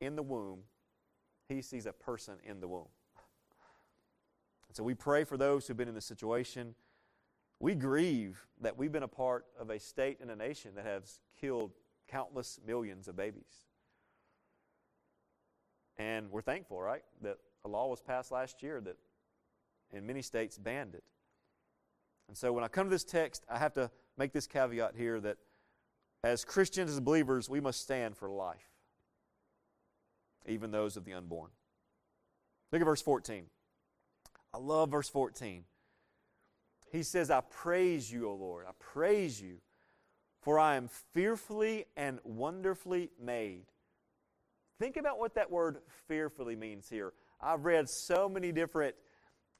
in 0.00 0.16
the 0.16 0.22
womb, 0.22 0.60
he 1.48 1.62
sees 1.62 1.86
a 1.86 1.92
person 1.92 2.34
in 2.44 2.60
the 2.60 2.68
womb. 2.68 2.88
And 4.68 4.76
so 4.76 4.82
we 4.82 4.94
pray 4.94 5.24
for 5.24 5.36
those 5.36 5.66
who've 5.66 5.76
been 5.76 5.88
in 5.88 5.94
this 5.94 6.04
situation. 6.04 6.74
We 7.58 7.74
grieve 7.74 8.46
that 8.60 8.76
we've 8.76 8.92
been 8.92 9.02
a 9.02 9.08
part 9.08 9.46
of 9.58 9.70
a 9.70 9.80
state 9.80 10.18
and 10.20 10.30
a 10.30 10.36
nation 10.36 10.74
that 10.76 10.84
has 10.84 11.20
killed 11.40 11.72
countless 12.06 12.60
millions 12.66 13.08
of 13.08 13.16
babies. 13.16 13.64
And 15.96 16.30
we're 16.30 16.42
thankful, 16.42 16.80
right, 16.80 17.02
that 17.22 17.38
a 17.64 17.68
law 17.68 17.88
was 17.88 18.00
passed 18.00 18.30
last 18.30 18.62
year 18.62 18.80
that 18.82 18.96
in 19.92 20.06
many 20.06 20.22
states 20.22 20.58
banned 20.58 20.94
it. 20.94 21.02
And 22.28 22.36
so 22.36 22.52
when 22.52 22.62
I 22.62 22.68
come 22.68 22.86
to 22.86 22.90
this 22.90 23.04
text, 23.04 23.44
I 23.50 23.58
have 23.58 23.72
to 23.74 23.90
make 24.16 24.32
this 24.32 24.46
caveat 24.46 24.94
here 24.96 25.18
that 25.20 25.38
as 26.22 26.44
Christians, 26.44 26.90
as 26.90 27.00
believers, 27.00 27.48
we 27.48 27.60
must 27.60 27.80
stand 27.80 28.16
for 28.16 28.28
life, 28.28 28.70
even 30.48 30.70
those 30.70 30.96
of 30.96 31.04
the 31.04 31.14
unborn. 31.14 31.50
Look 32.72 32.80
at 32.80 32.84
verse 32.84 33.02
14. 33.02 33.44
I 34.54 34.58
love 34.58 34.90
verse 34.90 35.08
14. 35.08 35.64
He 36.90 37.02
says, 37.02 37.30
I 37.30 37.40
praise 37.40 38.10
you, 38.10 38.28
O 38.28 38.34
Lord. 38.34 38.64
I 38.66 38.72
praise 38.78 39.40
you, 39.40 39.56
for 40.40 40.58
I 40.58 40.76
am 40.76 40.88
fearfully 41.12 41.84
and 41.96 42.18
wonderfully 42.24 43.10
made. 43.20 43.64
Think 44.78 44.96
about 44.96 45.18
what 45.18 45.34
that 45.34 45.50
word 45.50 45.78
fearfully 46.06 46.56
means 46.56 46.88
here. 46.88 47.12
I've 47.40 47.64
read 47.64 47.88
so 47.88 48.28
many 48.28 48.52
different 48.52 48.94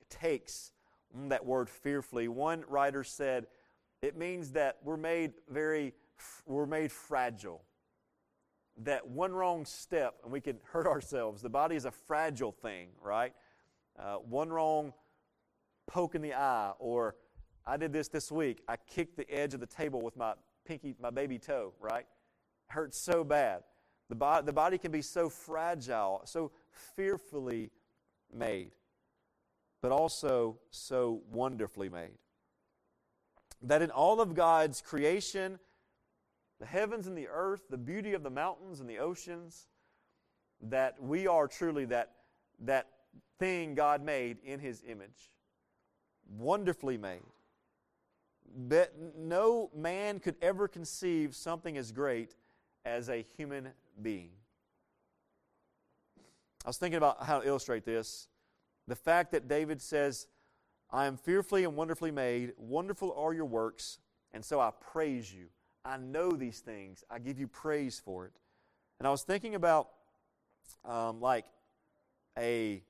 takes 0.08 0.72
on 1.14 1.28
that 1.28 1.44
word 1.44 1.68
fearfully. 1.68 2.28
One 2.28 2.64
writer 2.68 3.04
said 3.04 3.46
it 4.00 4.16
means 4.16 4.52
that 4.52 4.78
we're 4.82 4.96
made 4.96 5.32
very, 5.48 5.92
we're 6.46 6.66
made 6.66 6.92
fragile. 6.92 7.62
That 8.84 9.08
one 9.08 9.32
wrong 9.32 9.64
step 9.64 10.16
and 10.22 10.32
we 10.32 10.40
can 10.40 10.58
hurt 10.62 10.86
ourselves. 10.86 11.42
The 11.42 11.48
body 11.48 11.76
is 11.76 11.84
a 11.84 11.90
fragile 11.90 12.52
thing, 12.52 12.88
right? 13.02 13.32
Uh, 13.98 14.16
one 14.16 14.50
wrong 14.50 14.92
poke 15.86 16.14
in 16.14 16.22
the 16.22 16.34
eye, 16.34 16.72
or 16.78 17.16
I 17.66 17.76
did 17.76 17.92
this 17.92 18.08
this 18.08 18.30
week. 18.30 18.62
I 18.68 18.76
kicked 18.76 19.16
the 19.16 19.28
edge 19.30 19.54
of 19.54 19.60
the 19.60 19.66
table 19.66 20.00
with 20.00 20.16
my 20.16 20.34
pinky, 20.64 20.94
my 21.00 21.10
baby 21.10 21.38
toe, 21.38 21.72
right? 21.80 22.06
Hurts 22.68 22.98
so 22.98 23.24
bad. 23.24 23.62
The 24.08 24.14
body, 24.14 24.46
the 24.46 24.52
body 24.52 24.78
can 24.78 24.92
be 24.92 25.02
so 25.02 25.28
fragile, 25.28 26.22
so 26.24 26.52
fearfully 26.70 27.70
made, 28.32 28.72
but 29.82 29.92
also 29.92 30.58
so 30.70 31.22
wonderfully 31.30 31.88
made. 31.88 32.16
That 33.62 33.82
in 33.82 33.90
all 33.90 34.20
of 34.20 34.34
God's 34.34 34.80
creation, 34.80 35.58
the 36.58 36.66
heavens 36.66 37.06
and 37.06 37.16
the 37.16 37.28
earth, 37.28 37.62
the 37.70 37.78
beauty 37.78 38.14
of 38.14 38.22
the 38.22 38.30
mountains 38.30 38.80
and 38.80 38.88
the 38.88 38.98
oceans, 38.98 39.68
that 40.60 41.00
we 41.00 41.26
are 41.26 41.46
truly 41.46 41.84
that, 41.86 42.12
that 42.60 42.88
thing 43.38 43.74
God 43.74 44.02
made 44.02 44.38
in 44.42 44.58
His 44.58 44.82
image. 44.86 45.30
Wonderfully 46.36 46.98
made. 46.98 47.22
That 48.68 48.92
no 49.16 49.70
man 49.74 50.18
could 50.18 50.36
ever 50.42 50.66
conceive 50.66 51.36
something 51.36 51.76
as 51.76 51.92
great 51.92 52.34
as 52.84 53.08
a 53.08 53.24
human 53.36 53.68
being. 54.02 54.30
I 56.64 56.68
was 56.68 56.78
thinking 56.78 56.96
about 56.96 57.22
how 57.24 57.40
to 57.40 57.46
illustrate 57.46 57.84
this. 57.84 58.28
The 58.88 58.96
fact 58.96 59.32
that 59.32 59.48
David 59.48 59.80
says, 59.80 60.26
I 60.90 61.06
am 61.06 61.16
fearfully 61.16 61.64
and 61.64 61.76
wonderfully 61.76 62.10
made, 62.10 62.52
wonderful 62.56 63.12
are 63.14 63.32
your 63.32 63.44
works, 63.44 63.98
and 64.32 64.44
so 64.44 64.58
I 64.58 64.70
praise 64.80 65.32
you. 65.32 65.46
I 65.84 65.96
know 65.96 66.32
these 66.32 66.60
things, 66.60 67.04
I 67.10 67.18
give 67.18 67.38
you 67.38 67.46
praise 67.46 68.00
for 68.04 68.26
it. 68.26 68.32
And 68.98 69.06
I 69.06 69.10
was 69.10 69.22
thinking 69.22 69.54
about 69.54 69.88
um, 70.84 71.20
like 71.20 71.46
a, 72.38 72.82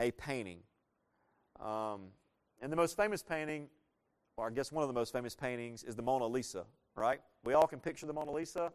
a 0.00 0.10
painting. 0.12 0.58
Um, 1.60 2.08
and 2.60 2.72
the 2.72 2.76
most 2.76 2.96
famous 2.96 3.22
painting, 3.22 3.68
or 4.36 4.46
I 4.46 4.50
guess 4.50 4.72
one 4.72 4.82
of 4.82 4.88
the 4.88 4.94
most 4.94 5.12
famous 5.12 5.34
paintings, 5.34 5.84
is 5.84 5.94
the 5.94 6.02
Mona 6.02 6.26
Lisa, 6.26 6.64
right? 6.96 7.20
We 7.44 7.54
all 7.54 7.66
can 7.66 7.80
picture 7.80 8.06
the 8.06 8.12
Mona 8.12 8.32
Lisa. 8.32 8.72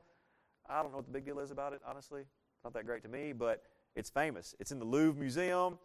I 0.70 0.82
don't 0.82 0.92
know 0.92 0.98
what 0.98 1.06
the 1.06 1.12
big 1.12 1.26
deal 1.26 1.40
is 1.40 1.52
about 1.52 1.74
it, 1.74 1.82
honestly. 1.88 2.22
It's 2.22 2.64
not 2.64 2.74
that 2.74 2.86
great 2.86 3.04
to 3.04 3.10
me, 3.10 3.34
but 3.34 3.64
it's 3.96 4.10
famous. 4.10 4.56
It's 4.60 4.72
in 4.72 4.80
the 4.80 4.86
Louvre 4.86 5.20
Museum. 5.20 5.78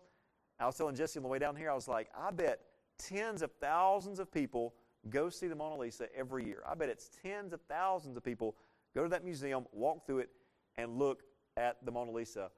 I 0.58 0.66
was 0.66 0.76
telling 0.76 0.94
Jesse 0.94 1.18
on 1.18 1.22
the 1.22 1.28
way 1.28 1.38
down 1.38 1.56
here, 1.56 1.70
I 1.70 1.74
was 1.74 1.88
like, 1.88 2.08
I 2.16 2.30
bet 2.30 2.60
tens 2.98 3.42
of 3.42 3.50
thousands 3.60 4.18
of 4.18 4.30
people 4.30 4.74
go 5.10 5.28
see 5.28 5.48
the 5.48 5.56
Mona 5.56 5.76
Lisa 5.76 6.06
every 6.16 6.44
year. 6.44 6.62
I 6.68 6.74
bet 6.74 6.88
it's 6.88 7.10
tens 7.22 7.52
of 7.52 7.60
thousands 7.68 8.16
of 8.16 8.24
people 8.24 8.56
go 8.94 9.02
to 9.02 9.08
that 9.08 9.24
museum, 9.24 9.66
walk 9.72 10.06
through 10.06 10.20
it, 10.20 10.30
and 10.76 10.98
look 10.98 11.22
at 11.56 11.84
the 11.84 11.90
Mona 11.90 12.10
Lisa. 12.10 12.50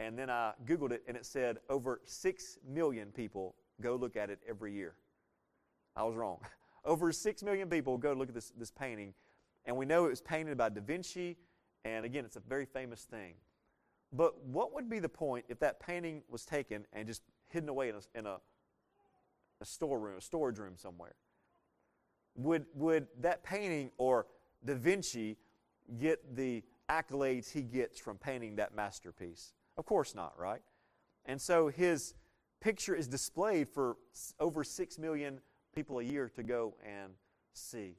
And 0.00 0.18
then 0.18 0.30
I 0.30 0.52
Googled 0.64 0.92
it, 0.92 1.02
and 1.08 1.16
it 1.16 1.26
said 1.26 1.58
over 1.68 2.00
6 2.04 2.58
million 2.68 3.08
people 3.10 3.56
go 3.80 3.96
look 3.96 4.16
at 4.16 4.30
it 4.30 4.38
every 4.48 4.72
year. 4.72 4.94
I 5.96 6.04
was 6.04 6.14
wrong. 6.14 6.38
over 6.84 7.12
6 7.12 7.42
million 7.42 7.68
people 7.68 7.98
go 7.98 8.12
look 8.12 8.28
at 8.28 8.34
this, 8.34 8.52
this 8.56 8.70
painting. 8.70 9.14
And 9.64 9.76
we 9.76 9.86
know 9.86 10.06
it 10.06 10.10
was 10.10 10.20
painted 10.20 10.56
by 10.56 10.68
Da 10.68 10.80
Vinci 10.80 11.36
and 11.84 12.04
again, 12.04 12.24
it's 12.24 12.36
a 12.36 12.40
very 12.40 12.66
famous 12.66 13.04
thing. 13.04 13.34
But 14.12 14.42
what 14.44 14.74
would 14.74 14.88
be 14.88 14.98
the 14.98 15.08
point 15.08 15.46
if 15.48 15.58
that 15.60 15.80
painting 15.80 16.22
was 16.28 16.44
taken 16.44 16.86
and 16.92 17.06
just 17.06 17.22
hidden 17.48 17.68
away 17.68 17.90
in 17.90 17.94
a, 17.94 18.18
in 18.18 18.26
a, 18.26 18.38
a 19.60 19.64
storeroom, 19.64 20.18
a 20.18 20.20
storage 20.20 20.58
room 20.58 20.74
somewhere? 20.76 21.14
Would, 22.36 22.66
would 22.74 23.08
that 23.20 23.42
painting 23.42 23.90
or 23.98 24.26
Da 24.64 24.74
Vinci 24.74 25.36
get 25.98 26.36
the 26.36 26.62
accolades 26.88 27.50
he 27.50 27.62
gets 27.62 27.98
from 27.98 28.16
painting 28.16 28.56
that 28.56 28.74
masterpiece? 28.74 29.52
Of 29.76 29.86
course 29.86 30.14
not, 30.14 30.38
right? 30.38 30.62
And 31.26 31.40
so 31.40 31.68
his 31.68 32.14
picture 32.60 32.94
is 32.94 33.06
displayed 33.06 33.68
for 33.68 33.96
over 34.40 34.64
6 34.64 34.98
million 34.98 35.40
people 35.74 35.98
a 35.98 36.02
year 36.02 36.30
to 36.36 36.42
go 36.42 36.74
and 36.84 37.12
see. 37.52 37.96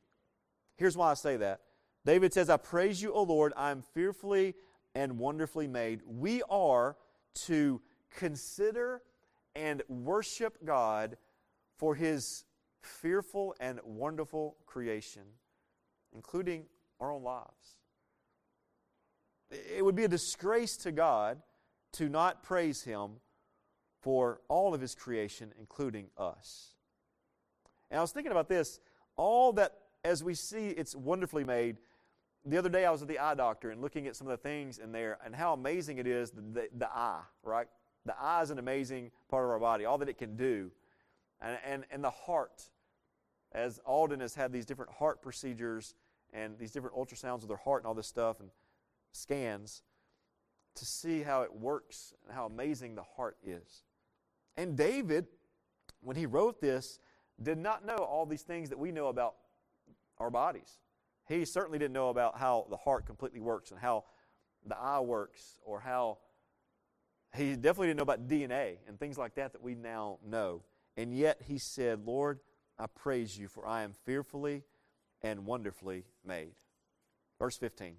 Here's 0.77 0.98
why 0.98 1.12
I 1.12 1.13
say 1.13 1.38
that 1.38 1.62
David 2.05 2.33
says, 2.33 2.50
I 2.50 2.57
praise 2.57 3.01
you, 3.01 3.13
O 3.13 3.24
Lord. 3.24 3.53
I 3.55 3.71
am 3.71 3.83
fearfully 3.93 4.55
and 4.95 5.19
wonderfully 5.19 5.67
made. 5.67 6.01
We 6.05 6.41
are 6.50 6.95
to 7.45 7.81
consider 8.09 9.01
and 9.55 9.83
worship 9.88 10.57
God 10.65 11.17
for 11.77 11.95
his 11.95 12.45
fearful 12.81 13.55
and 13.59 13.79
wonderful 13.83 14.55
creation, 14.65 15.24
including 16.13 16.65
our 17.00 17.12
own 17.12 17.24
lives. 17.24 17.77
It 19.51 19.83
would 19.83 19.95
be 19.95 20.03
a 20.03 20.09
disgrace 20.09 20.77
to 20.77 20.91
God 20.91 21.41
to 21.93 22.07
not 22.07 22.43
praise 22.43 22.83
him 22.83 23.13
for 24.01 24.41
all 24.48 24.74
of 24.74 24.81
his 24.81 24.95
creation, 24.95 25.53
including 25.59 26.07
us. 26.17 26.75
And 27.89 27.98
I 27.98 28.01
was 28.01 28.12
thinking 28.12 28.31
about 28.31 28.48
this 28.48 28.79
all 29.15 29.51
that, 29.53 29.74
as 30.05 30.24
we 30.24 30.33
see 30.33 30.69
it's 30.69 30.95
wonderfully 30.95 31.43
made, 31.43 31.77
the 32.45 32.57
other 32.57 32.69
day 32.69 32.86
I 32.86 32.91
was 32.91 33.01
at 33.01 33.09
the 33.09 33.19
eye 33.19 33.36
doctor 33.36 33.71
and 33.71 33.81
looking 33.81 34.07
at 34.07 34.15
some 34.15 34.27
of 34.27 34.31
the 34.31 34.38
things 34.38 34.77
in 34.77 34.93
there 34.93 35.17
and 35.25 35.36
how 35.36 35.53
amazing 35.53 35.98
it 35.98 36.07
is 36.07 36.31
the, 36.31 36.41
the, 36.41 36.69
the 36.77 36.89
eye, 36.89 37.21
right? 37.43 37.67
The 38.05 38.15
eye 38.17 38.41
is 38.41 38.50
an 38.50 38.59
amazing 38.59 39.12
part 39.29 39.43
of 39.43 39.51
our 39.51 39.59
body, 39.59 39.83
all 39.83 39.98
that 39.98 40.07
it 40.07 40.17
can 40.17 40.38
do. 40.38 40.71
And, 41.41 41.58
and, 41.65 41.86
and 41.91 42.03
the 42.03 42.10
heart, 42.10 42.63
as 43.51 43.79
Alden 43.86 44.19
has 44.19 44.36
had 44.36 44.51
these 44.51 44.65
different 44.65 44.91
heart 44.91 45.22
procedures 45.22 45.96
and 46.34 46.58
these 46.58 46.72
different 46.72 46.96
ultrasounds 46.96 47.41
of 47.41 47.48
their 47.48 47.58
heart 47.58 47.81
and 47.81 47.88
all 47.88 47.93
this 47.93 48.08
stuff 48.08 48.39
and 48.39 48.50
scans 49.12 49.84
to 50.75 50.86
see 50.86 51.22
how 51.22 51.41
it 51.41 51.53
works 51.53 52.13
and 52.24 52.36
how 52.36 52.46
amazing 52.46 52.96
the 52.96 53.03
heart 53.03 53.38
is. 53.43 53.84
And 54.58 54.75
David, 54.77 55.27
when 56.01 56.15
he 56.15 56.25
wrote 56.25 56.62
this, 56.62 57.00
did 57.41 57.58
not 57.58 57.86
know 57.86 57.96
all 57.96 58.25
these 58.25 58.41
things 58.41 58.69
that 58.69 58.77
we 58.77 58.91
know 58.91 59.08
about 59.08 59.36
our 60.17 60.29
bodies. 60.29 60.79
He 61.27 61.46
certainly 61.46 61.79
didn't 61.79 61.93
know 61.93 62.10
about 62.10 62.38
how 62.38 62.67
the 62.69 62.77
heart 62.77 63.05
completely 63.05 63.39
works 63.39 63.72
and 63.72 63.79
how 63.79 64.05
the 64.65 64.77
eye 64.77 65.00
works 65.00 65.60
or 65.63 65.79
how 65.79 66.17
he 67.36 67.55
definitely 67.55 67.88
didn't 67.88 67.98
know 67.98 68.03
about 68.03 68.27
DNA 68.27 68.77
and 68.88 69.00
things 69.00 69.17
like 69.17 69.36
that 69.36 69.53
that 69.53 69.62
we 69.62 69.75
now 69.75 70.17
know. 70.25 70.63
And 71.00 71.15
yet 71.15 71.44
he 71.48 71.58
said, 71.58 72.06
Lord, 72.06 72.41
I 72.77 72.88
praise 72.88 73.38
you, 73.38 73.48
for 73.48 73.65
I 73.65 73.84
am 73.84 73.94
fearfully 74.03 74.63
and 75.22 75.46
wonderfully 75.46 76.03
made. 76.25 76.56
Verse 77.39 77.56
15. 77.56 77.96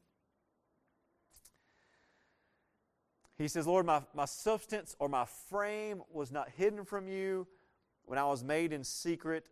He 3.39 3.49
says, 3.49 3.67
Lord, 3.67 3.87
my, 3.87 4.03
my 4.13 4.27
substance 4.27 4.97
or 4.99 5.09
my 5.09 5.25
frame 5.49 6.03
was 6.13 6.31
not 6.31 6.51
hidden 6.51 6.85
from 6.85 7.09
you 7.09 7.47
when 8.05 8.19
I 8.19 8.27
was 8.27 8.45
made 8.45 8.71
in 8.71 8.85
secret, 8.85 9.49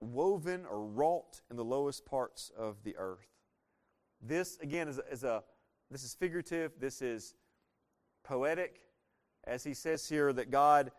woven 0.00 0.66
or 0.68 0.84
wrought 0.84 1.42
in 1.48 1.56
the 1.56 1.64
lowest 1.64 2.04
parts 2.04 2.50
of 2.58 2.82
the 2.82 2.96
earth. 2.96 3.28
This, 4.20 4.58
again, 4.60 4.88
is 4.88 4.98
is 5.12 5.22
a 5.22 5.44
this 5.92 6.02
is 6.02 6.12
figurative, 6.12 6.72
this 6.80 7.00
is 7.02 7.34
poetic, 8.24 8.80
as 9.44 9.62
he 9.62 9.74
says 9.74 10.08
here 10.08 10.32
that 10.32 10.50
God 10.50 10.90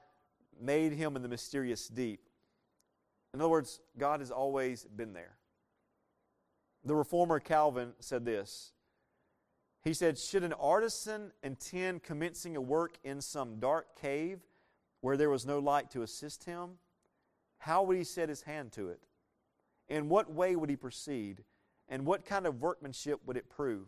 made 0.61 0.93
him 0.93 1.15
in 1.15 1.21
the 1.21 1.27
mysterious 1.27 1.87
deep. 1.87 2.27
In 3.33 3.41
other 3.41 3.49
words, 3.49 3.79
God 3.97 4.19
has 4.19 4.31
always 4.31 4.85
been 4.85 5.13
there. 5.13 5.37
The 6.85 6.95
reformer 6.95 7.39
Calvin 7.39 7.93
said 7.99 8.25
this 8.25 8.73
he 9.83 9.93
said, 9.93 10.17
Should 10.17 10.43
an 10.43 10.53
artisan 10.53 11.31
intend 11.43 12.03
commencing 12.03 12.55
a 12.55 12.61
work 12.61 12.97
in 13.03 13.19
some 13.19 13.59
dark 13.59 13.99
cave 13.99 14.39
where 15.01 15.17
there 15.17 15.29
was 15.29 15.45
no 15.45 15.59
light 15.59 15.91
to 15.91 16.01
assist 16.01 16.45
him, 16.45 16.77
how 17.57 17.83
would 17.83 17.97
he 17.97 18.05
set 18.05 18.29
his 18.29 18.43
hand 18.43 18.71
to 18.73 18.89
it? 18.89 19.01
In 19.89 20.07
what 20.07 20.31
way 20.31 20.55
would 20.55 20.69
he 20.69 20.77
proceed? 20.77 21.43
And 21.89 22.05
what 22.05 22.25
kind 22.25 22.47
of 22.47 22.61
workmanship 22.61 23.19
would 23.25 23.35
it 23.35 23.49
prove? 23.49 23.87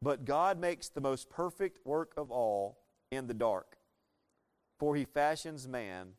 But 0.00 0.24
God 0.24 0.58
makes 0.58 0.88
the 0.88 1.02
most 1.02 1.28
perfect 1.28 1.84
work 1.86 2.12
of 2.16 2.30
all 2.30 2.78
in 3.10 3.26
the 3.26 3.34
dark, 3.34 3.76
for 4.78 4.96
he 4.96 5.04
fashions 5.04 5.66
man 5.66 6.12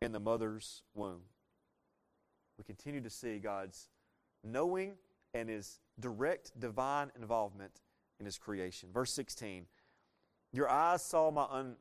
in 0.00 0.12
the 0.12 0.20
mother's 0.20 0.82
womb. 0.94 1.22
We 2.58 2.64
continue 2.64 3.00
to 3.00 3.10
see 3.10 3.38
God's 3.38 3.88
knowing 4.44 4.94
and 5.34 5.48
his 5.48 5.80
direct 5.98 6.58
divine 6.58 7.10
involvement 7.16 7.80
in 8.18 8.26
his 8.26 8.38
creation. 8.38 8.90
Verse 8.92 9.12
16 9.12 9.66
Your 10.52 10.68
eyes 10.68 11.04
saw 11.04 11.30
my, 11.30 11.46
un, 11.50 11.76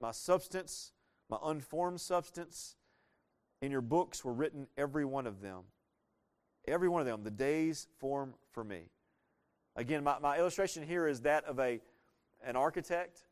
my 0.00 0.10
substance, 0.10 0.92
my 1.30 1.38
unformed 1.42 2.00
substance. 2.00 2.76
In 3.60 3.72
your 3.72 3.80
books 3.80 4.24
were 4.24 4.32
written 4.32 4.68
every 4.76 5.04
one 5.04 5.26
of 5.26 5.40
them. 5.40 5.62
Every 6.68 6.88
one 6.88 7.00
of 7.00 7.06
them, 7.06 7.24
the 7.24 7.30
days 7.30 7.88
form 7.98 8.34
for 8.52 8.62
me. 8.62 8.90
Again, 9.74 10.04
my, 10.04 10.18
my 10.20 10.38
illustration 10.38 10.86
here 10.86 11.08
is 11.08 11.22
that 11.22 11.44
of 11.44 11.58
a, 11.58 11.80
an 12.44 12.56
architect 12.56 13.24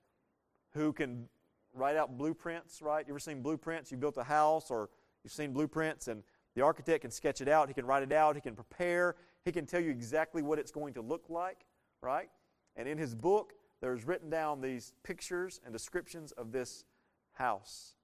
who 0.72 0.92
can 0.92 1.28
write 1.76 1.96
out 1.96 2.16
blueprints, 2.16 2.82
right? 2.82 3.06
You 3.06 3.12
ever 3.12 3.18
seen 3.18 3.42
blueprints? 3.42 3.90
You 3.90 3.98
built 3.98 4.16
a 4.16 4.24
house 4.24 4.70
or 4.70 4.90
you've 5.22 5.32
seen 5.32 5.52
blueprints 5.52 6.08
and 6.08 6.22
the 6.54 6.62
architect 6.62 7.02
can 7.02 7.10
sketch 7.10 7.40
it 7.42 7.48
out, 7.48 7.68
he 7.68 7.74
can 7.74 7.84
write 7.84 8.02
it 8.02 8.12
out, 8.12 8.34
he 8.34 8.40
can 8.40 8.54
prepare, 8.54 9.16
he 9.44 9.52
can 9.52 9.66
tell 9.66 9.80
you 9.80 9.90
exactly 9.90 10.42
what 10.42 10.58
it's 10.58 10.70
going 10.70 10.94
to 10.94 11.02
look 11.02 11.26
like, 11.28 11.66
right? 12.00 12.30
And 12.76 12.88
in 12.88 12.96
his 12.96 13.14
book, 13.14 13.52
there's 13.82 14.06
written 14.06 14.30
down 14.30 14.62
these 14.62 14.94
pictures 15.02 15.60
and 15.64 15.72
descriptions 15.72 16.32
of 16.32 16.52
this 16.52 16.84
house. 17.32 17.94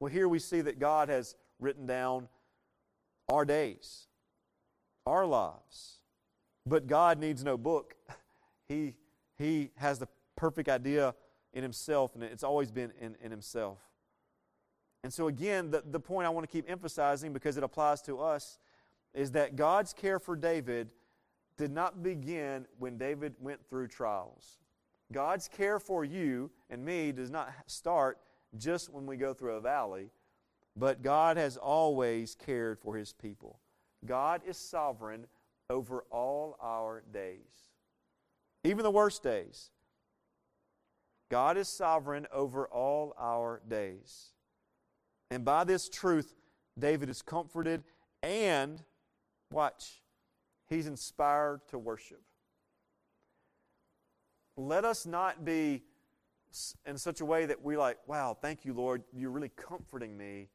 Well, 0.00 0.10
here 0.10 0.28
we 0.28 0.40
see 0.40 0.60
that 0.62 0.80
God 0.80 1.08
has 1.08 1.36
written 1.60 1.86
down 1.86 2.28
our 3.28 3.44
days, 3.44 4.08
our 5.06 5.24
lives. 5.24 5.98
But 6.66 6.86
God 6.86 7.18
needs 7.18 7.44
no 7.44 7.56
book. 7.56 7.94
He, 8.68 8.94
he 9.36 9.70
has 9.76 9.98
the 9.98 10.08
perfect 10.34 10.70
idea 10.70 11.14
in 11.52 11.62
himself, 11.62 12.14
and 12.14 12.24
it's 12.24 12.44
always 12.44 12.70
been 12.70 12.92
in, 13.00 13.16
in 13.22 13.30
himself. 13.30 13.78
And 15.04 15.12
so, 15.12 15.28
again, 15.28 15.70
the, 15.70 15.82
the 15.84 16.00
point 16.00 16.26
I 16.26 16.30
want 16.30 16.48
to 16.48 16.52
keep 16.52 16.70
emphasizing 16.70 17.32
because 17.32 17.56
it 17.56 17.64
applies 17.64 18.02
to 18.02 18.20
us 18.20 18.58
is 19.14 19.32
that 19.32 19.56
God's 19.56 19.92
care 19.92 20.18
for 20.18 20.36
David 20.36 20.88
did 21.56 21.72
not 21.72 22.02
begin 22.02 22.66
when 22.78 22.96
David 22.96 23.34
went 23.40 23.60
through 23.68 23.88
trials. 23.88 24.58
God's 25.10 25.48
care 25.48 25.78
for 25.78 26.04
you 26.04 26.50
and 26.70 26.84
me 26.84 27.12
does 27.12 27.30
not 27.30 27.52
start 27.66 28.18
just 28.56 28.90
when 28.90 29.06
we 29.06 29.16
go 29.16 29.34
through 29.34 29.56
a 29.56 29.60
valley, 29.60 30.10
but 30.76 31.02
God 31.02 31.36
has 31.36 31.56
always 31.56 32.34
cared 32.34 32.78
for 32.78 32.96
his 32.96 33.12
people. 33.12 33.58
God 34.06 34.40
is 34.46 34.56
sovereign 34.56 35.26
over 35.68 36.04
all 36.10 36.56
our 36.62 37.02
days, 37.12 37.70
even 38.64 38.82
the 38.82 38.90
worst 38.90 39.22
days. 39.22 39.70
God 41.32 41.56
is 41.56 41.66
sovereign 41.66 42.26
over 42.30 42.66
all 42.66 43.14
our 43.18 43.62
days. 43.66 44.32
And 45.30 45.46
by 45.46 45.64
this 45.64 45.88
truth, 45.88 46.34
David 46.78 47.08
is 47.08 47.22
comforted 47.22 47.84
and 48.22 48.82
Watch. 49.50 50.02
He's 50.68 50.86
inspired 50.86 51.62
to 51.68 51.78
worship. 51.78 52.20
Let 54.58 54.84
us 54.84 55.06
not 55.06 55.42
be 55.42 55.84
in 56.84 56.98
such 56.98 57.22
a 57.22 57.24
way 57.24 57.46
that 57.46 57.64
we 57.64 57.78
like, 57.78 57.96
wow, 58.06 58.36
thank 58.38 58.66
you, 58.66 58.74
Lord, 58.74 59.02
you're 59.14 59.30
really 59.30 59.52
comforting 59.56 60.14
me, 60.18 60.50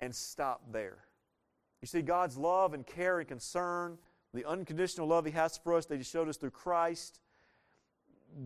and 0.00 0.14
stop 0.14 0.62
there. 0.72 1.04
You 1.82 1.86
see, 1.86 2.00
God's 2.00 2.38
love 2.38 2.72
and 2.72 2.86
care 2.86 3.18
and 3.18 3.28
concern, 3.28 3.98
the 4.32 4.46
unconditional 4.46 5.06
love 5.06 5.26
He 5.26 5.32
has 5.32 5.58
for 5.58 5.74
us 5.74 5.84
that 5.86 5.98
He 5.98 6.04
showed 6.04 6.26
us 6.26 6.38
through 6.38 6.52
Christ, 6.52 7.20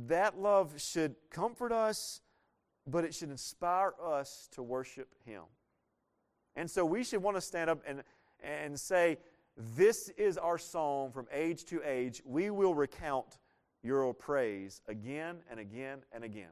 that 0.07 0.39
love 0.39 0.81
should 0.81 1.17
comfort 1.31 1.73
us, 1.73 2.21
but 2.87 3.05
it 3.05 3.15
should 3.15 3.31
inspire 3.31 3.93
us 4.03 4.49
to 4.53 4.63
worship 4.63 5.09
Him. 5.25 5.43
And 6.57 6.71
so 6.71 6.85
we 6.85 7.05
should 7.05 7.23
want 7.23 7.37
to 7.37 7.41
stand 7.41 7.71
up 7.71 7.83
and, 7.87 8.03
and 8.43 8.79
say, 8.79 9.19
this 9.57 10.09
is 10.17 10.37
our 10.37 10.59
song 10.59 11.13
from 11.13 11.27
age 11.33 11.65
to 11.67 11.81
age. 11.85 12.23
We 12.25 12.51
will 12.51 12.75
recount 12.75 13.39
your 13.83 14.13
praise 14.15 14.81
again 14.89 15.37
and 15.51 15.61
again 15.61 16.01
and 16.13 16.25
again. 16.25 16.51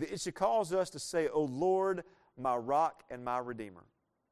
It 0.00 0.20
should 0.20 0.34
cause 0.34 0.72
us 0.72 0.90
to 0.90 0.98
say, 0.98 1.28
O 1.28 1.42
Lord, 1.42 2.04
my 2.36 2.56
rock 2.56 3.02
and 3.10 3.24
my 3.24 3.38
redeemer. 3.38 3.84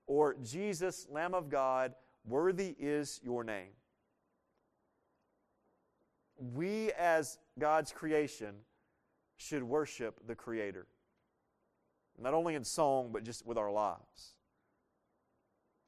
Or, 0.06 0.36
Jesus, 0.44 1.06
Lamb 1.10 1.34
of 1.34 1.48
God, 1.48 1.94
worthy 2.24 2.76
is 2.78 3.20
your 3.24 3.42
name. 3.42 3.70
We, 6.38 6.92
as 6.92 7.38
God's 7.58 7.92
creation, 7.92 8.54
should 9.36 9.62
worship 9.62 10.20
the 10.26 10.34
Creator. 10.34 10.86
Not 12.18 12.34
only 12.34 12.54
in 12.54 12.64
song, 12.64 13.10
but 13.12 13.22
just 13.24 13.46
with 13.46 13.58
our 13.58 13.70
lives. 13.70 14.34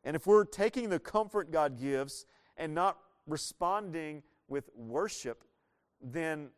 And 0.04 0.14
if 0.14 0.26
we're 0.26 0.44
taking 0.44 0.90
the 0.90 0.98
comfort 0.98 1.50
God 1.50 1.80
gives 1.80 2.26
and 2.56 2.74
not 2.74 2.98
responding 3.26 4.22
with 4.46 4.68
worship, 4.74 5.44
then 6.00 6.48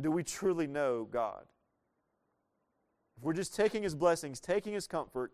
do 0.00 0.10
we 0.10 0.22
truly 0.22 0.66
know 0.66 1.04
God? 1.10 1.44
If 3.16 3.24
we're 3.24 3.32
just 3.34 3.54
taking 3.54 3.82
His 3.82 3.94
blessings, 3.94 4.40
taking 4.40 4.72
His 4.72 4.86
comfort, 4.86 5.32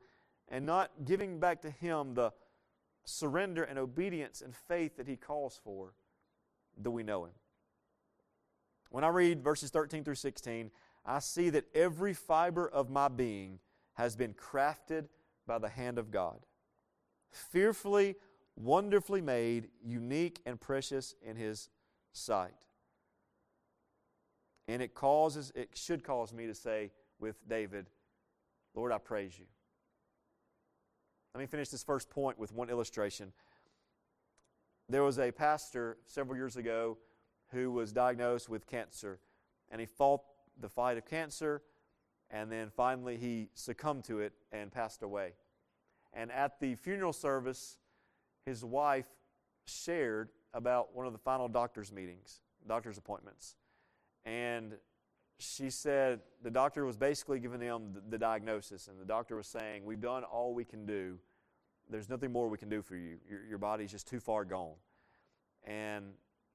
and 0.48 0.66
not 0.66 0.90
giving 1.05 1.38
back 1.38 1.62
to 1.62 1.70
Him 1.70 2.14
the 2.14 2.33
surrender 3.05 3.62
and 3.62 3.79
obedience 3.79 4.42
and 4.42 4.55
faith 4.55 4.96
that 4.96 5.07
He 5.07 5.16
calls 5.16 5.61
for, 5.62 5.94
do 6.81 6.90
we 6.90 7.03
know 7.03 7.24
Him? 7.24 7.33
When 8.90 9.05
I 9.05 9.09
read 9.09 9.42
verses 9.42 9.70
13 9.70 10.05
through 10.05 10.14
16, 10.14 10.70
I 11.05 11.18
see 11.18 11.51
that 11.51 11.64
every 11.74 12.14
fiber 12.14 12.68
of 12.68 12.90
my 12.90 13.09
being 13.09 13.59
has 13.94 14.16
been 14.16 14.35
crafted 14.35 15.09
by 15.46 15.59
the 15.59 15.68
hand 15.68 15.98
of 15.98 16.11
God 16.11 16.38
fearfully, 17.31 18.16
wonderfully 18.57 19.20
made, 19.20 19.68
unique, 19.85 20.40
and 20.46 20.61
precious 20.61 21.14
in 21.22 21.37
His 21.37 21.68
sight. 22.12 22.66
And 24.66 24.83
it 24.83 24.94
causes, 24.94 25.53
it 25.55 25.70
should 25.74 26.05
cause 26.05 26.33
me 26.33 26.46
to 26.46 26.55
say 26.55 26.90
with 27.18 27.37
David, 27.48 27.87
Lord, 28.74 28.92
I 28.92 28.98
praise 28.98 29.38
you. 29.38 29.46
Let 31.35 31.40
me 31.40 31.46
finish 31.46 31.68
this 31.68 31.83
first 31.83 32.11
point 32.11 32.38
with 32.38 32.53
one 32.53 32.70
illustration. 32.70 33.33
there 34.88 35.03
was 35.03 35.18
a 35.18 35.31
pastor 35.31 35.98
several 36.07 36.37
years 36.37 36.57
ago 36.57 36.98
who 37.53 37.71
was 37.71 37.93
diagnosed 37.93 38.49
with 38.49 38.67
cancer, 38.67 39.21
and 39.71 39.81
he 39.81 39.87
fought 39.87 40.23
the 40.61 40.69
fight 40.69 40.99
of 40.99 41.07
cancer, 41.07 41.63
and 42.31 42.51
then 42.51 42.71
finally 42.71 43.17
he 43.17 43.49
succumbed 43.55 44.05
to 44.05 44.21
it 44.21 44.33
and 44.53 44.71
passed 44.71 45.03
away. 45.03 45.33
And 46.13 46.31
at 46.33 46.61
the 46.61 46.75
funeral 46.75 47.13
service, 47.13 47.79
his 48.45 48.65
wife 48.65 49.07
shared 49.65 50.31
about 50.55 50.95
one 50.95 51.07
of 51.07 51.13
the 51.13 51.19
final 51.19 51.49
doctor's 51.49 51.93
meetings, 51.93 52.41
doctor's 52.67 52.99
appointments. 52.99 53.57
And 54.25 54.75
she 55.39 55.71
said 55.71 56.21
the 56.43 56.51
doctor 56.51 56.85
was 56.85 56.97
basically 56.97 57.39
giving 57.39 57.61
them 57.61 57.93
the, 57.95 58.03
the, 58.11 58.19
diagnosis, 58.19 58.89
and 58.89 59.01
the 59.01 59.05
doctor 59.05 59.37
was 59.37 59.47
saying, 59.47 59.85
We've 59.85 60.01
done 60.01 60.25
all 60.25 60.55
we 60.55 60.65
can 60.65 60.85
do. 60.85 61.19
There's 61.91 62.09
nothing 62.09 62.33
more 62.33 62.49
we 62.49 62.59
can 62.59 62.69
do 62.69 62.83
for 62.83 62.97
you. 62.97 63.19
Your, 63.29 63.45
your 63.45 63.59
body's 63.59 63.91
just 63.91 64.07
too 64.07 64.21
far 64.21 64.45
gone. 64.45 64.75
And 65.65 66.07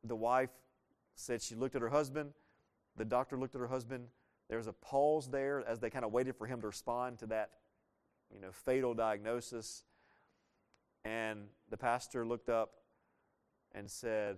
the 0.03 0.15
wife 0.15 0.51
said 1.15 1.41
she 1.41 1.55
looked 1.55 1.75
at 1.75 1.81
her 1.81 1.89
husband. 1.89 2.31
The 2.97 3.05
doctor 3.05 3.37
looked 3.37 3.55
at 3.55 3.61
her 3.61 3.67
husband. 3.67 4.07
There 4.49 4.57
was 4.57 4.67
a 4.67 4.73
pause 4.73 5.29
there 5.29 5.63
as 5.67 5.79
they 5.79 5.89
kind 5.89 6.05
of 6.05 6.11
waited 6.11 6.35
for 6.35 6.45
him 6.45 6.61
to 6.61 6.67
respond 6.67 7.19
to 7.19 7.27
that 7.27 7.49
you 8.33 8.41
know, 8.41 8.51
fatal 8.51 8.93
diagnosis. 8.93 9.83
And 11.05 11.45
the 11.69 11.77
pastor 11.77 12.25
looked 12.25 12.49
up 12.49 12.71
and 13.73 13.89
said, 13.89 14.37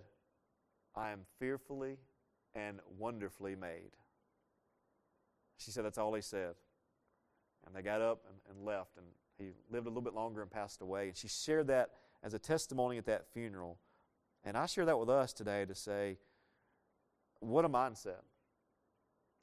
I 0.94 1.10
am 1.10 1.20
fearfully 1.38 1.98
and 2.54 2.80
wonderfully 2.98 3.54
made. 3.54 3.92
She 5.58 5.70
said 5.70 5.84
that's 5.84 5.98
all 5.98 6.14
he 6.14 6.22
said. 6.22 6.54
And 7.66 7.74
they 7.74 7.82
got 7.82 8.00
up 8.00 8.22
and, 8.28 8.56
and 8.56 8.64
left, 8.64 8.96
and 8.96 9.06
he 9.38 9.52
lived 9.70 9.86
a 9.86 9.90
little 9.90 10.02
bit 10.02 10.14
longer 10.14 10.40
and 10.40 10.50
passed 10.50 10.80
away. 10.82 11.08
And 11.08 11.16
she 11.16 11.28
shared 11.28 11.66
that 11.68 11.90
as 12.22 12.34
a 12.34 12.38
testimony 12.38 12.98
at 12.98 13.06
that 13.06 13.26
funeral. 13.32 13.78
And 14.44 14.56
I 14.56 14.66
share 14.66 14.84
that 14.84 14.98
with 14.98 15.10
us 15.10 15.32
today 15.32 15.64
to 15.64 15.74
say, 15.74 16.18
what 17.40 17.64
a 17.64 17.68
mindset. 17.68 18.22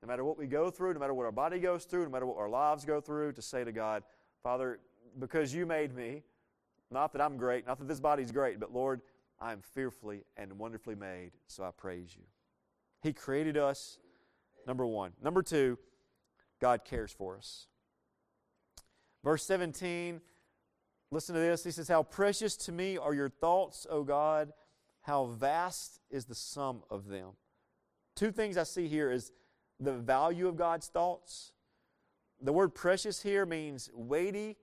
No 0.01 0.07
matter 0.07 0.23
what 0.23 0.37
we 0.37 0.47
go 0.47 0.69
through, 0.69 0.93
no 0.93 0.99
matter 0.99 1.13
what 1.13 1.25
our 1.25 1.31
body 1.31 1.59
goes 1.59 1.85
through, 1.85 2.03
no 2.03 2.09
matter 2.09 2.25
what 2.25 2.37
our 2.37 2.49
lives 2.49 2.83
go 2.83 2.99
through, 2.99 3.33
to 3.33 3.41
say 3.41 3.63
to 3.63 3.71
God, 3.71 4.03
Father, 4.41 4.79
because 5.17 5.53
you 5.53 5.65
made 5.65 5.95
me, 5.95 6.23
not 6.91 7.13
that 7.13 7.21
I'm 7.21 7.37
great, 7.37 7.65
not 7.65 7.79
that 7.79 7.87
this 7.87 8.01
body's 8.01 8.31
great, 8.31 8.59
but 8.59 8.73
Lord, 8.73 9.01
I 9.39 9.51
am 9.51 9.61
fearfully 9.61 10.25
and 10.37 10.59
wonderfully 10.59 10.95
made, 10.95 11.31
so 11.47 11.63
I 11.63 11.71
praise 11.71 12.15
you. 12.15 12.23
He 13.01 13.13
created 13.13 13.57
us, 13.57 13.97
number 14.67 14.85
one. 14.85 15.11
Number 15.21 15.41
two, 15.41 15.77
God 16.59 16.85
cares 16.85 17.11
for 17.11 17.37
us. 17.37 17.67
Verse 19.23 19.45
17, 19.45 20.21
listen 21.11 21.35
to 21.35 21.41
this. 21.41 21.63
He 21.63 21.71
says, 21.71 21.87
How 21.87 22.03
precious 22.03 22.55
to 22.57 22.71
me 22.71 22.97
are 22.97 23.13
your 23.13 23.29
thoughts, 23.29 23.87
O 23.89 24.03
God, 24.03 24.51
how 25.01 25.25
vast 25.25 25.99
is 26.09 26.25
the 26.25 26.35
sum 26.35 26.83
of 26.89 27.07
them. 27.07 27.31
Two 28.15 28.31
things 28.31 28.57
I 28.57 28.63
see 28.63 28.87
here 28.87 29.11
is 29.11 29.31
the 29.79 29.93
value 29.93 30.47
of 30.47 30.55
God's 30.55 30.87
thoughts 30.87 31.53
the 32.43 32.51
word 32.51 32.75
precious 32.75 33.21
here 33.21 33.45
means 33.45 33.89
weighty 33.93 34.57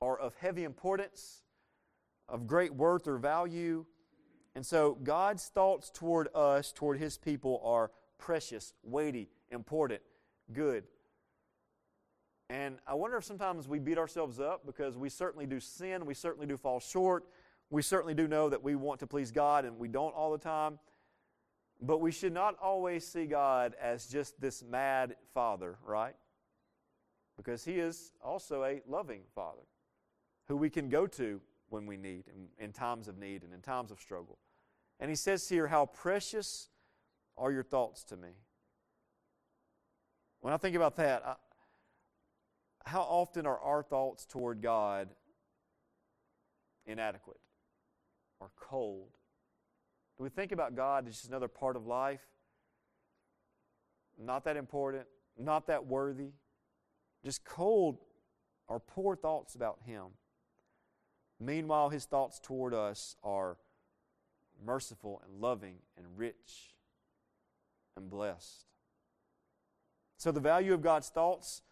or 0.00 0.18
of 0.18 0.34
heavy 0.34 0.64
importance, 0.64 1.44
of 2.28 2.48
great 2.48 2.74
worth 2.74 3.06
or 3.06 3.16
value. 3.16 3.86
And 4.56 4.66
so 4.66 4.98
God's 5.04 5.46
thoughts 5.46 5.88
toward 5.88 6.28
us, 6.34 6.72
toward 6.72 6.98
His 6.98 7.16
people, 7.16 7.60
are 7.64 7.92
precious, 8.18 8.74
weighty, 8.82 9.28
important, 9.52 10.02
good. 10.52 10.82
And 12.50 12.78
I 12.88 12.94
wonder 12.94 13.16
if 13.16 13.24
sometimes 13.24 13.68
we 13.68 13.78
beat 13.78 13.98
ourselves 13.98 14.40
up 14.40 14.66
because 14.66 14.98
we 14.98 15.08
certainly 15.08 15.46
do 15.46 15.60
sin, 15.60 16.04
we 16.04 16.14
certainly 16.14 16.46
do 16.46 16.56
fall 16.56 16.80
short, 16.80 17.24
we 17.70 17.82
certainly 17.82 18.14
do 18.14 18.26
know 18.26 18.48
that 18.48 18.62
we 18.62 18.74
want 18.74 18.98
to 19.00 19.06
please 19.06 19.30
God 19.30 19.64
and 19.64 19.78
we 19.78 19.86
don't 19.86 20.14
all 20.14 20.32
the 20.32 20.38
time. 20.38 20.80
But 21.82 22.00
we 22.00 22.12
should 22.12 22.32
not 22.32 22.56
always 22.62 23.06
see 23.06 23.26
God 23.26 23.74
as 23.80 24.06
just 24.06 24.40
this 24.40 24.62
mad 24.62 25.16
father, 25.34 25.76
right? 25.84 26.14
because 27.36 27.64
He 27.64 27.72
is 27.72 28.12
also 28.24 28.64
a 28.64 28.80
loving 28.88 29.22
Father 29.34 29.62
who 30.48 30.56
we 30.56 30.70
can 30.70 30.88
go 30.88 31.06
to 31.08 31.40
when 31.68 31.86
we 31.86 31.96
need, 31.96 32.24
in, 32.28 32.64
in 32.64 32.72
times 32.72 33.08
of 33.08 33.18
need 33.18 33.42
and 33.42 33.52
in 33.52 33.60
times 33.60 33.90
of 33.90 34.00
struggle. 34.00 34.38
And 35.00 35.10
He 35.10 35.16
says 35.16 35.48
here, 35.48 35.68
How 35.68 35.86
precious 35.86 36.68
are 37.36 37.50
your 37.50 37.62
thoughts 37.62 38.04
to 38.04 38.16
me. 38.16 38.28
When 40.40 40.52
I 40.52 40.56
think 40.56 40.76
about 40.76 40.96
that, 40.96 41.22
I, 41.24 41.34
how 42.84 43.02
often 43.02 43.46
are 43.46 43.58
our 43.60 43.82
thoughts 43.82 44.26
toward 44.26 44.60
God 44.60 45.08
inadequate 46.84 47.40
or 48.40 48.50
cold? 48.58 49.08
We 50.22 50.28
think 50.28 50.52
about 50.52 50.76
God 50.76 51.08
as 51.08 51.14
just 51.14 51.28
another 51.28 51.48
part 51.48 51.74
of 51.74 51.84
life? 51.84 52.22
Not 54.16 54.44
that 54.44 54.56
important, 54.56 55.06
not 55.36 55.66
that 55.66 55.84
worthy 55.84 56.30
just 57.24 57.44
cold 57.44 57.98
or 58.68 58.78
poor 58.78 59.16
thoughts 59.16 59.56
about 59.56 59.78
Him. 59.84 60.04
Meanwhile, 61.40 61.88
His 61.88 62.04
thoughts 62.04 62.38
toward 62.38 62.72
us 62.72 63.16
are 63.24 63.56
merciful 64.64 65.20
and 65.24 65.40
loving 65.40 65.78
and 65.96 66.06
rich 66.16 66.76
and 67.96 68.08
blessed. 68.08 68.66
So, 70.18 70.30
the 70.30 70.40
value 70.40 70.72
of 70.72 70.82
God's 70.82 71.08
thoughts 71.08 71.62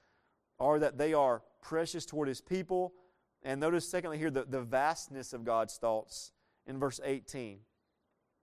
are 0.58 0.80
that 0.80 0.98
they 0.98 1.14
are 1.14 1.42
precious 1.62 2.04
toward 2.04 2.26
His 2.26 2.40
people. 2.40 2.94
And 3.44 3.60
notice, 3.60 3.88
secondly, 3.88 4.18
here 4.18 4.30
the, 4.30 4.44
the 4.44 4.60
vastness 4.60 5.32
of 5.32 5.44
God's 5.44 5.76
thoughts 5.76 6.32
in 6.66 6.80
verse 6.80 7.00
18. 7.04 7.60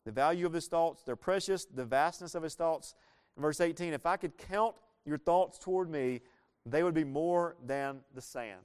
The 0.08 0.14
value 0.14 0.46
of 0.46 0.54
His 0.54 0.68
thoughts, 0.68 1.04
they're 1.04 1.18
precious. 1.18 1.66
The 1.66 1.84
vastness 1.84 2.34
of 2.34 2.42
His 2.42 2.56
thoughts 2.56 2.96
in 3.36 3.42
verse 3.42 3.60
18. 3.60 3.92
If 3.92 4.06
I 4.06 4.16
could 4.16 4.38
count 4.38 4.74
your 5.04 5.18
thoughts 5.18 5.60
toward 5.60 5.90
me, 5.90 6.22
they 6.66 6.82
would 6.82 6.94
be 6.94 7.04
more 7.04 7.58
than 7.66 8.00
the 8.16 8.22
sand. 8.22 8.62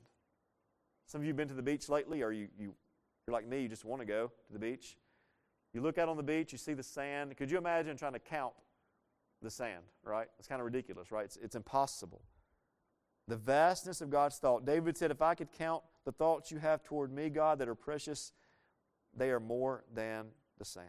Some 1.04 1.20
of 1.20 1.24
you 1.24 1.30
have 1.30 1.36
been 1.36 1.48
to 1.48 1.54
the 1.54 1.62
beach 1.62 1.88
lately, 1.88 2.22
or 2.22 2.30
you, 2.30 2.46
you, 2.56 2.76
you're 3.26 3.32
like 3.32 3.44
me, 3.44 3.60
you 3.60 3.68
just 3.68 3.84
want 3.84 4.00
to 4.00 4.06
go 4.06 4.30
to 4.46 4.52
the 4.52 4.58
beach. 4.60 4.96
You 5.74 5.80
look 5.80 5.98
out 5.98 6.08
on 6.08 6.16
the 6.16 6.22
beach, 6.22 6.52
you 6.52 6.58
see 6.58 6.74
the 6.74 6.82
sand. 6.84 7.36
Could 7.36 7.50
you 7.50 7.58
imagine 7.58 7.96
trying 7.96 8.12
to 8.12 8.20
count 8.20 8.52
the 9.42 9.50
sand, 9.50 9.82
right? 10.04 10.28
It's 10.38 10.46
kind 10.46 10.60
of 10.60 10.64
ridiculous, 10.64 11.10
right? 11.10 11.24
It's, 11.24 11.38
it's 11.38 11.56
impossible. 11.56 12.22
The 13.26 13.36
vastness 13.36 14.00
of 14.00 14.10
God's 14.10 14.38
thought. 14.38 14.64
David 14.64 14.96
said, 14.96 15.10
If 15.10 15.22
I 15.22 15.34
could 15.34 15.50
count 15.50 15.82
the 16.04 16.12
thoughts 16.12 16.52
you 16.52 16.58
have 16.58 16.84
toward 16.84 17.12
me, 17.12 17.30
God, 17.30 17.58
that 17.58 17.68
are 17.68 17.74
precious, 17.74 18.30
they 19.12 19.30
are 19.30 19.40
more 19.40 19.82
than 19.92 20.26
the 20.60 20.64
sand. 20.64 20.86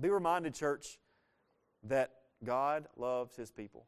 Be 0.00 0.08
reminded, 0.08 0.54
church, 0.54 0.98
that 1.84 2.10
God 2.44 2.86
loves 2.96 3.36
his 3.36 3.50
people. 3.50 3.86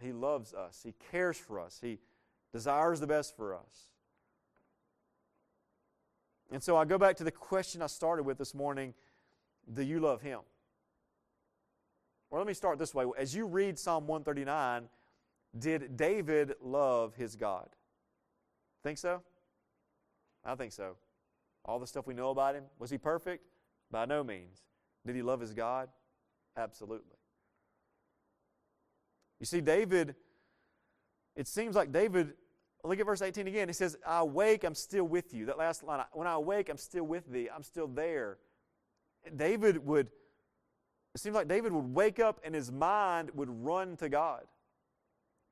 He 0.00 0.12
loves 0.12 0.54
us. 0.54 0.80
He 0.84 0.94
cares 1.10 1.36
for 1.36 1.60
us. 1.60 1.78
He 1.82 1.98
desires 2.52 3.00
the 3.00 3.06
best 3.06 3.36
for 3.36 3.54
us. 3.54 3.90
And 6.50 6.62
so 6.62 6.76
I 6.76 6.84
go 6.84 6.98
back 6.98 7.16
to 7.16 7.24
the 7.24 7.30
question 7.30 7.82
I 7.82 7.88
started 7.88 8.22
with 8.22 8.38
this 8.38 8.54
morning 8.54 8.94
Do 9.72 9.82
you 9.82 10.00
love 10.00 10.22
Him? 10.22 10.40
Or 12.30 12.38
let 12.38 12.46
me 12.46 12.54
start 12.54 12.78
this 12.78 12.94
way. 12.94 13.06
As 13.18 13.34
you 13.34 13.46
read 13.46 13.78
Psalm 13.78 14.06
139, 14.06 14.88
did 15.58 15.96
David 15.96 16.54
love 16.62 17.14
his 17.14 17.36
God? 17.36 17.68
Think 18.82 18.98
so? 18.98 19.22
I 20.44 20.54
think 20.54 20.72
so. 20.72 20.96
All 21.64 21.78
the 21.78 21.86
stuff 21.86 22.06
we 22.06 22.14
know 22.14 22.30
about 22.30 22.54
him, 22.54 22.64
was 22.78 22.90
he 22.90 22.98
perfect? 22.98 23.44
By 23.90 24.04
no 24.04 24.22
means. 24.22 24.62
Did 25.06 25.16
he 25.16 25.22
love 25.22 25.40
his 25.40 25.54
God? 25.54 25.88
Absolutely. 26.56 27.16
You 29.40 29.46
see, 29.46 29.60
David, 29.60 30.14
it 31.36 31.46
seems 31.46 31.76
like 31.76 31.92
David, 31.92 32.32
look 32.82 32.98
at 32.98 33.06
verse 33.06 33.22
18 33.22 33.46
again. 33.46 33.68
He 33.68 33.72
says, 33.72 33.96
I 34.06 34.18
awake, 34.18 34.64
I'm 34.64 34.74
still 34.74 35.04
with 35.04 35.32
you. 35.32 35.46
That 35.46 35.58
last 35.58 35.84
line, 35.84 36.04
when 36.12 36.26
I 36.26 36.32
awake, 36.32 36.68
I'm 36.68 36.76
still 36.76 37.04
with 37.04 37.30
thee, 37.30 37.48
I'm 37.54 37.62
still 37.62 37.86
there. 37.86 38.38
David 39.36 39.84
would, 39.86 40.08
it 41.14 41.20
seems 41.20 41.34
like 41.34 41.48
David 41.48 41.72
would 41.72 41.94
wake 41.94 42.18
up 42.18 42.40
and 42.44 42.54
his 42.54 42.72
mind 42.72 43.30
would 43.34 43.48
run 43.50 43.96
to 43.98 44.08
God. 44.08 44.44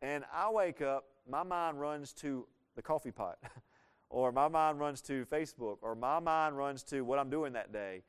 And 0.03 0.25
I 0.33 0.51
wake 0.51 0.83
up, 0.83 1.05
my 1.29 1.42
mind 1.42 1.81
runs 1.81 2.12
to 2.14 2.46
the 2.75 2.83
coffee 2.83 3.11
pot, 3.11 3.38
or 4.11 4.33
my 4.33 4.49
mind 4.49 4.79
runs 4.79 5.01
to 5.03 5.25
Facebook, 5.27 5.79
or 5.83 5.94
my 5.94 6.20
mind 6.20 6.57
runs 6.57 6.83
to 6.85 7.03
what 7.03 7.18
I'm 7.18 7.31
doing 7.31 7.55
that 7.55 7.72
day. 7.72 8.03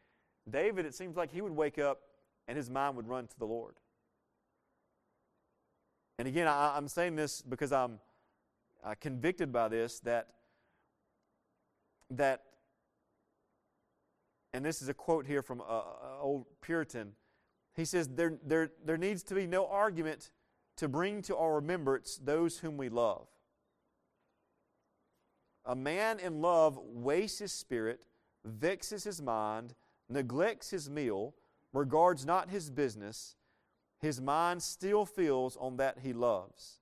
David, 0.49 0.85
it 0.85 0.95
seems 0.95 1.15
like 1.15 1.31
he 1.31 1.41
would 1.41 1.55
wake 1.55 1.77
up 1.77 2.01
and 2.47 2.57
his 2.57 2.69
mind 2.69 2.95
would 2.95 3.07
run 3.07 3.27
to 3.27 3.39
the 3.39 3.45
Lord. 3.45 3.75
And 6.19 6.27
again, 6.27 6.47
I, 6.47 6.77
am 6.77 6.87
saying 6.87 7.15
this 7.15 7.41
because 7.41 7.71
I'm 7.71 7.99
uh, 8.83 8.95
convicted 8.99 9.51
by 9.51 9.67
this 9.67 9.99
that 10.01 10.27
that 12.11 12.43
and 14.53 14.65
this 14.65 14.81
is 14.81 14.89
a 14.89 14.93
quote 14.93 15.27
here 15.27 15.41
from 15.41 15.59
an 15.61 15.81
old 16.19 16.45
Puritan. 16.61 17.11
He 17.75 17.85
says, 17.85 18.07
there, 18.07 18.39
there, 18.43 18.71
there 18.83 18.97
needs 18.97 19.21
to 19.23 19.35
be 19.35 19.45
no 19.45 19.67
argument 19.67 20.31
to 20.77 20.87
bring 20.87 21.21
to 21.23 21.37
our 21.37 21.55
remembrance 21.55 22.19
those 22.23 22.57
whom 22.57 22.75
we 22.75 22.89
love. 22.89 23.27
A 25.65 25.75
man 25.75 26.17
in 26.19 26.41
love 26.41 26.79
wastes 26.81 27.39
his 27.39 27.51
spirit, 27.51 28.07
vexes 28.45 29.03
his 29.03 29.21
mind, 29.21 29.75
neglects 30.09 30.69
his 30.69 30.89
meal, 30.89 31.33
regards 31.73 32.25
not 32.25 32.49
his 32.49 32.69
business, 32.69 33.35
his 33.99 34.21
mind 34.21 34.61
still 34.61 35.05
feels 35.05 35.57
on 35.57 35.77
that 35.77 35.99
he 36.03 36.13
loves. 36.13 36.79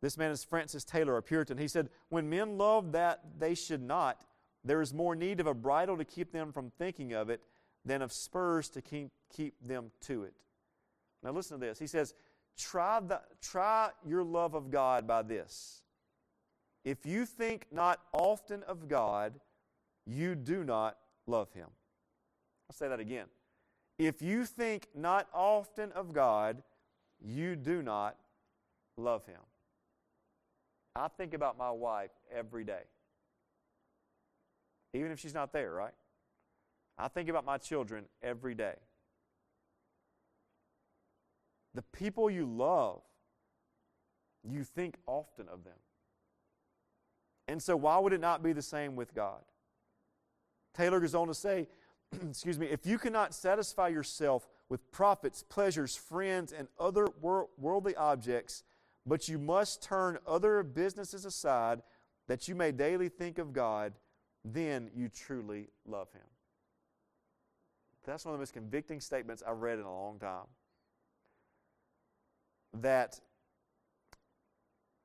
This 0.00 0.16
man 0.16 0.30
is 0.30 0.44
Francis 0.44 0.84
Taylor, 0.84 1.16
a 1.16 1.22
Puritan. 1.22 1.58
He 1.58 1.68
said, 1.68 1.88
When 2.08 2.30
men 2.30 2.56
love 2.56 2.92
that 2.92 3.20
they 3.38 3.54
should 3.54 3.82
not, 3.82 4.24
there 4.64 4.80
is 4.80 4.94
more 4.94 5.16
need 5.16 5.40
of 5.40 5.46
a 5.46 5.54
bridle 5.54 5.96
to 5.96 6.04
keep 6.04 6.32
them 6.32 6.52
from 6.52 6.70
thinking 6.78 7.14
of 7.14 7.30
it 7.30 7.40
than 7.84 8.02
of 8.02 8.12
spurs 8.12 8.68
to 8.70 8.82
keep, 8.82 9.10
keep 9.34 9.54
them 9.66 9.90
to 10.02 10.24
it. 10.24 10.34
Now, 11.22 11.32
listen 11.32 11.58
to 11.58 11.66
this. 11.66 11.78
He 11.78 11.86
says, 11.86 12.14
try, 12.56 13.00
the, 13.00 13.20
try 13.40 13.90
your 14.06 14.22
love 14.22 14.54
of 14.54 14.70
God 14.70 15.06
by 15.06 15.22
this. 15.22 15.82
If 16.84 17.04
you 17.04 17.26
think 17.26 17.66
not 17.72 18.00
often 18.12 18.62
of 18.64 18.88
God, 18.88 19.40
you 20.06 20.34
do 20.34 20.64
not 20.64 20.96
love 21.26 21.52
Him. 21.52 21.66
I'll 22.70 22.76
say 22.76 22.88
that 22.88 23.00
again. 23.00 23.26
If 23.98 24.22
you 24.22 24.44
think 24.44 24.88
not 24.94 25.26
often 25.34 25.90
of 25.92 26.12
God, 26.12 26.62
you 27.20 27.56
do 27.56 27.82
not 27.82 28.16
love 28.96 29.26
Him. 29.26 29.40
I 30.94 31.08
think 31.08 31.34
about 31.34 31.56
my 31.56 31.70
wife 31.70 32.10
every 32.34 32.64
day, 32.64 32.82
even 34.94 35.10
if 35.10 35.18
she's 35.18 35.34
not 35.34 35.52
there, 35.52 35.72
right? 35.72 35.94
I 36.98 37.08
think 37.08 37.28
about 37.28 37.44
my 37.44 37.58
children 37.58 38.04
every 38.22 38.54
day. 38.54 38.74
The 41.74 41.82
people 41.82 42.28
you 42.28 42.44
love, 42.44 43.02
you 44.42 44.64
think 44.64 44.96
often 45.06 45.46
of 45.48 45.64
them. 45.64 45.74
And 47.46 47.62
so, 47.62 47.76
why 47.76 47.98
would 47.98 48.12
it 48.12 48.20
not 48.20 48.42
be 48.42 48.52
the 48.52 48.62
same 48.62 48.96
with 48.96 49.14
God? 49.14 49.40
Taylor 50.74 51.00
goes 51.00 51.14
on 51.14 51.28
to 51.28 51.34
say, 51.34 51.68
excuse 52.28 52.58
me, 52.58 52.66
if 52.66 52.86
you 52.86 52.98
cannot 52.98 53.34
satisfy 53.34 53.88
yourself 53.88 54.48
with 54.68 54.90
profits, 54.90 55.42
pleasures, 55.42 55.96
friends, 55.96 56.52
and 56.52 56.68
other 56.78 57.08
wor- 57.20 57.48
worldly 57.58 57.94
objects, 57.96 58.62
but 59.06 59.28
you 59.28 59.38
must 59.38 59.82
turn 59.82 60.18
other 60.26 60.62
businesses 60.62 61.24
aside 61.24 61.82
that 62.26 62.48
you 62.48 62.54
may 62.54 62.72
daily 62.72 63.08
think 63.08 63.38
of 63.38 63.52
God, 63.52 63.94
then 64.44 64.90
you 64.94 65.08
truly 65.08 65.68
love 65.86 66.12
Him. 66.12 66.22
That's 68.04 68.24
one 68.24 68.34
of 68.34 68.38
the 68.38 68.42
most 68.42 68.54
convicting 68.54 69.00
statements 69.00 69.42
I've 69.46 69.58
read 69.58 69.78
in 69.78 69.84
a 69.84 69.92
long 69.92 70.18
time. 70.18 70.46
That 72.74 73.20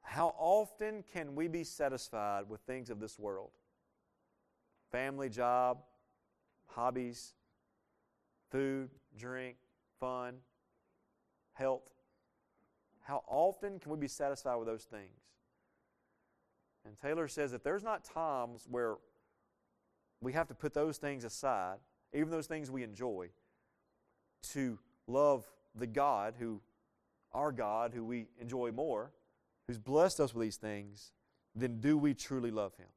how 0.01 0.35
often 0.37 1.03
can 1.11 1.35
we 1.35 1.47
be 1.47 1.63
satisfied 1.63 2.47
with 2.47 2.61
things 2.61 2.89
of 2.89 2.99
this 2.99 3.17
world? 3.17 3.51
Family, 4.91 5.27
job, 5.29 5.79
hobbies, 6.67 7.33
food, 8.51 8.89
drink, 9.17 9.57
fun, 9.99 10.35
health. 11.53 11.89
How 13.01 13.23
often 13.27 13.79
can 13.79 13.91
we 13.91 13.97
be 13.97 14.07
satisfied 14.07 14.55
with 14.55 14.67
those 14.67 14.83
things? 14.83 15.21
And 16.85 16.97
Taylor 16.99 17.27
says 17.27 17.51
that 17.51 17.63
there's 17.63 17.83
not 17.83 18.03
times 18.03 18.65
where 18.69 18.95
we 20.21 20.33
have 20.33 20.47
to 20.47 20.53
put 20.53 20.73
those 20.73 20.97
things 20.97 21.23
aside, 21.23 21.77
even 22.13 22.29
those 22.29 22.47
things 22.47 22.69
we 22.69 22.83
enjoy, 22.83 23.29
to 24.53 24.79
love 25.07 25.45
the 25.75 25.87
God 25.87 26.35
who, 26.39 26.61
our 27.33 27.51
God, 27.51 27.93
who 27.93 28.03
we 28.03 28.27
enjoy 28.39 28.71
more, 28.71 29.11
who's 29.67 29.77
blessed 29.77 30.19
us 30.19 30.33
with 30.33 30.45
these 30.45 30.57
things, 30.57 31.11
then 31.55 31.79
do 31.79 31.97
we 31.97 32.13
truly 32.13 32.51
love 32.51 32.75
Him? 32.75 32.87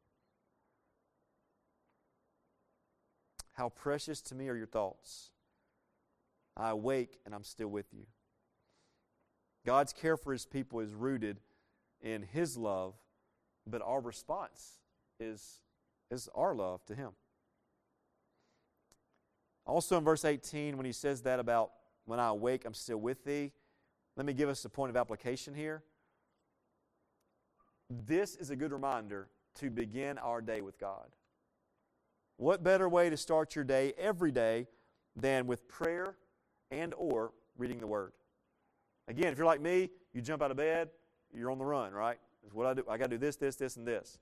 How 3.56 3.70
precious 3.70 4.20
to 4.22 4.34
me 4.34 4.48
are 4.48 4.56
your 4.56 4.66
thoughts. 4.66 5.30
I 6.56 6.70
awake 6.70 7.18
and 7.24 7.34
I'm 7.34 7.44
still 7.44 7.68
with 7.68 7.92
you. 7.92 8.04
God's 9.64 9.92
care 9.92 10.16
for 10.16 10.32
His 10.32 10.44
people 10.44 10.80
is 10.80 10.92
rooted 10.92 11.40
in 12.02 12.22
His 12.22 12.56
love, 12.56 12.94
but 13.66 13.82
our 13.82 14.00
response 14.00 14.80
is, 15.18 15.60
is 16.10 16.28
our 16.34 16.54
love 16.54 16.84
to 16.86 16.94
Him. 16.94 17.12
Also 19.66 19.98
in 19.98 20.04
verse 20.04 20.24
18, 20.24 20.76
when 20.76 20.86
he 20.86 20.92
says 20.92 21.22
that 21.22 21.40
about 21.40 21.72
when 22.04 22.20
I 22.20 22.28
awake, 22.28 22.64
I'm 22.64 22.74
still 22.74 22.98
with 22.98 23.24
thee, 23.24 23.52
let 24.16 24.24
me 24.24 24.32
give 24.32 24.48
us 24.48 24.64
a 24.64 24.68
point 24.68 24.90
of 24.90 24.96
application 24.96 25.54
here. 25.54 25.82
This 27.90 28.36
is 28.36 28.50
a 28.50 28.56
good 28.56 28.72
reminder 28.72 29.28
to 29.56 29.70
begin 29.70 30.18
our 30.18 30.40
day 30.40 30.60
with 30.60 30.78
God. 30.78 31.08
What 32.36 32.62
better 32.62 32.88
way 32.88 33.08
to 33.10 33.16
start 33.16 33.54
your 33.54 33.64
day 33.64 33.94
every 33.96 34.30
day 34.30 34.66
than 35.14 35.46
with 35.46 35.66
prayer 35.68 36.16
and 36.70 36.94
or 36.96 37.32
reading 37.56 37.78
the 37.78 37.86
word? 37.86 38.12
Again, 39.08 39.32
if 39.32 39.38
you're 39.38 39.46
like 39.46 39.60
me, 39.60 39.90
you 40.12 40.20
jump 40.20 40.42
out 40.42 40.50
of 40.50 40.56
bed, 40.56 40.90
you're 41.32 41.50
on 41.50 41.58
the 41.58 41.64
run, 41.64 41.92
right? 41.92 42.18
Is 42.46 42.52
what 42.52 42.66
I 42.66 42.74
do. 42.74 42.84
I 42.88 42.98
got 42.98 43.10
to 43.10 43.16
do 43.16 43.18
this, 43.18 43.36
this, 43.36 43.56
this, 43.56 43.76
and 43.76 43.86
this. 43.86 44.18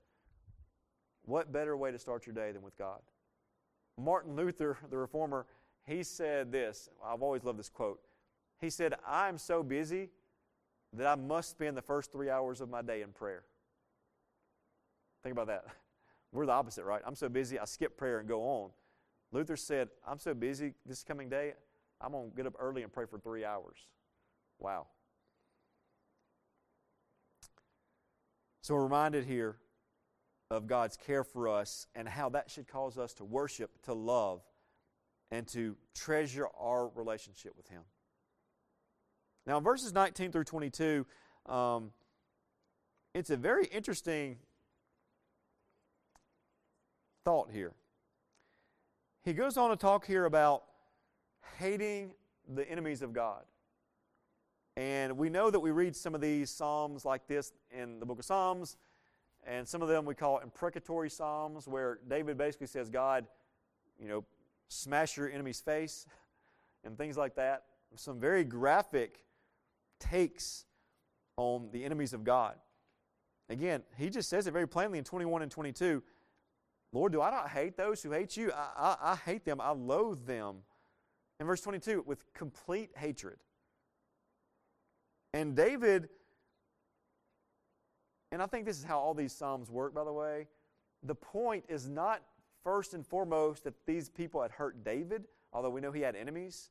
What 1.23 1.51
better 1.51 1.75
way 1.75 1.91
to 1.91 1.99
start 1.99 2.25
your 2.25 2.35
day 2.35 2.51
than 2.51 2.61
with 2.61 2.77
God? 2.77 2.99
Martin 3.97 4.35
Luther, 4.35 4.77
the 4.89 4.97
reformer, 4.97 5.45
he 5.85 6.03
said 6.03 6.51
this. 6.51 6.89
I've 7.03 7.21
always 7.21 7.43
loved 7.43 7.59
this 7.59 7.69
quote. 7.69 7.99
He 8.59 8.69
said, 8.69 8.95
I'm 9.07 9.37
so 9.37 9.63
busy 9.63 10.09
that 10.93 11.07
I 11.07 11.15
must 11.15 11.49
spend 11.51 11.75
the 11.75 11.81
first 11.81 12.11
three 12.11 12.29
hours 12.29 12.61
of 12.61 12.69
my 12.69 12.81
day 12.81 13.01
in 13.01 13.09
prayer. 13.09 13.43
Think 15.23 15.33
about 15.33 15.47
that. 15.47 15.65
We're 16.35 16.45
the 16.45 16.51
opposite, 16.51 16.83
right? 16.83 17.01
I'm 17.05 17.15
so 17.15 17.29
busy, 17.29 17.57
I 17.57 17.65
skip 17.65 17.97
prayer 17.97 18.19
and 18.19 18.27
go 18.27 18.41
on. 18.41 18.71
Luther 19.31 19.55
said, 19.55 19.87
I'm 20.05 20.19
so 20.19 20.33
busy 20.33 20.73
this 20.85 21.01
coming 21.01 21.29
day, 21.29 21.53
I'm 22.01 22.11
going 22.11 22.29
to 22.29 22.35
get 22.35 22.45
up 22.45 22.55
early 22.59 22.83
and 22.83 22.91
pray 22.91 23.05
for 23.05 23.17
three 23.17 23.45
hours. 23.45 23.77
Wow. 24.59 24.87
So 28.61 28.75
we're 28.75 28.83
reminded 28.83 29.25
here 29.25 29.57
of 30.51 30.67
God's 30.67 30.97
care 30.97 31.23
for 31.23 31.47
us 31.47 31.87
and 31.95 32.07
how 32.07 32.29
that 32.29 32.51
should 32.51 32.67
cause 32.67 32.97
us 32.97 33.13
to 33.13 33.23
worship, 33.23 33.71
to 33.83 33.93
love, 33.93 34.41
and 35.31 35.47
to 35.47 35.77
treasure 35.93 36.47
our 36.59 36.89
relationship 36.89 37.53
with 37.55 37.69
Him. 37.69 37.81
Now, 39.47 39.57
in 39.57 39.63
verses 39.63 39.93
19 39.93 40.31
through 40.31 40.43
22, 40.43 41.05
um, 41.45 41.91
it's 43.13 43.29
a 43.29 43.37
very 43.37 43.67
interesting 43.67 44.37
thought 47.25 47.49
here. 47.51 47.73
He 49.23 49.33
goes 49.33 49.57
on 49.57 49.71
to 49.71 49.75
talk 49.75 50.05
here 50.05 50.25
about 50.25 50.63
hating 51.57 52.11
the 52.47 52.69
enemies 52.69 53.01
of 53.01 53.11
God. 53.11 53.41
And 54.77 55.17
we 55.17 55.29
know 55.29 55.49
that 55.49 55.59
we 55.59 55.71
read 55.71 55.95
some 55.95 56.13
of 56.13 56.21
these 56.21 56.51
Psalms 56.51 57.03
like 57.03 57.27
this 57.27 57.51
in 57.71 57.99
the 57.99 58.05
book 58.05 58.19
of 58.19 58.25
Psalms, 58.25 58.77
and 59.47 59.67
some 59.67 59.81
of 59.81 59.87
them 59.87 60.05
we 60.05 60.13
call 60.13 60.37
imprecatory 60.39 61.09
Psalms, 61.09 61.67
where 61.67 61.99
David 62.07 62.37
basically 62.37 62.67
says, 62.67 62.89
God, 62.89 63.25
you 63.99 64.07
know, 64.07 64.23
smash 64.67 65.17
your 65.17 65.29
enemy's 65.29 65.61
face, 65.61 66.05
and 66.83 66.97
things 66.97 67.17
like 67.17 67.35
that. 67.35 67.63
Some 67.95 68.19
very 68.19 68.43
graphic 68.43 69.23
takes 69.99 70.65
on 71.37 71.69
the 71.71 71.83
enemies 71.83 72.13
of 72.13 72.23
God. 72.23 72.55
Again, 73.49 73.83
he 73.97 74.09
just 74.09 74.29
says 74.29 74.45
it 74.45 74.51
very 74.51 74.67
plainly 74.67 74.99
in 74.99 75.03
21 75.03 75.41
and 75.41 75.51
22 75.51 76.03
Lord, 76.95 77.11
do 77.11 77.21
I 77.21 77.29
not 77.29 77.49
hate 77.49 77.75
those 77.75 78.01
who 78.01 78.11
hate 78.11 78.37
you? 78.37 78.53
I, 78.53 78.69
I, 78.77 79.11
I 79.11 79.15
hate 79.17 79.43
them, 79.43 79.59
I 79.59 79.71
loathe 79.71 80.25
them. 80.25 80.59
In 81.41 81.45
verse 81.45 81.59
22, 81.59 82.05
with 82.07 82.23
complete 82.33 82.91
hatred. 82.95 83.35
And 85.33 85.57
David, 85.57 86.07
and 88.31 88.41
I 88.41 88.45
think 88.45 88.65
this 88.65 88.77
is 88.77 88.85
how 88.85 88.97
all 88.97 89.13
these 89.13 89.33
Psalms 89.33 89.69
work, 89.69 89.93
by 89.93 90.05
the 90.05 90.13
way. 90.13 90.47
The 91.03 91.15
point 91.15 91.65
is 91.67 91.89
not 91.89 92.21
first 92.63 92.93
and 92.93 93.05
foremost 93.05 93.65
that 93.65 93.73
these 93.85 94.07
people 94.07 94.41
had 94.41 94.51
hurt 94.51 94.85
David, 94.85 95.25
although 95.51 95.69
we 95.71 95.81
know 95.81 95.91
he 95.91 95.99
had 95.99 96.15
enemies. 96.15 96.69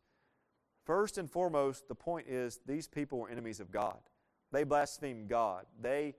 First 0.87 1.18
and 1.18 1.30
foremost, 1.30 1.87
the 1.87 1.94
point 1.94 2.28
is 2.28 2.60
these 2.64 2.88
people 2.88 3.18
were 3.18 3.28
enemies 3.28 3.60
of 3.60 3.70
God. 3.70 3.98
They 4.52 4.64
blasphemed 4.64 5.28
God, 5.28 5.66
they 5.78 6.14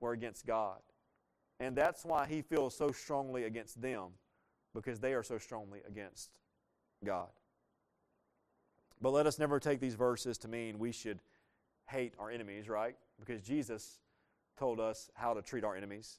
were 0.00 0.12
against 0.12 0.46
God. 0.46 0.78
And 1.60 1.76
that's 1.76 2.04
why 2.04 2.26
he 2.26 2.42
feels 2.42 2.76
so 2.76 2.92
strongly 2.92 3.44
against 3.44 3.80
them, 3.80 4.10
because 4.74 5.00
they 5.00 5.14
are 5.14 5.22
so 5.22 5.38
strongly 5.38 5.80
against 5.86 6.38
God. 7.04 7.28
But 9.00 9.12
let 9.12 9.26
us 9.26 9.38
never 9.38 9.60
take 9.60 9.80
these 9.80 9.94
verses 9.94 10.38
to 10.38 10.48
mean 10.48 10.78
we 10.78 10.92
should 10.92 11.20
hate 11.86 12.14
our 12.18 12.30
enemies, 12.30 12.68
right? 12.68 12.96
Because 13.18 13.42
Jesus 13.42 13.98
told 14.58 14.80
us 14.80 15.10
how 15.14 15.34
to 15.34 15.42
treat 15.42 15.64
our 15.64 15.76
enemies. 15.76 16.18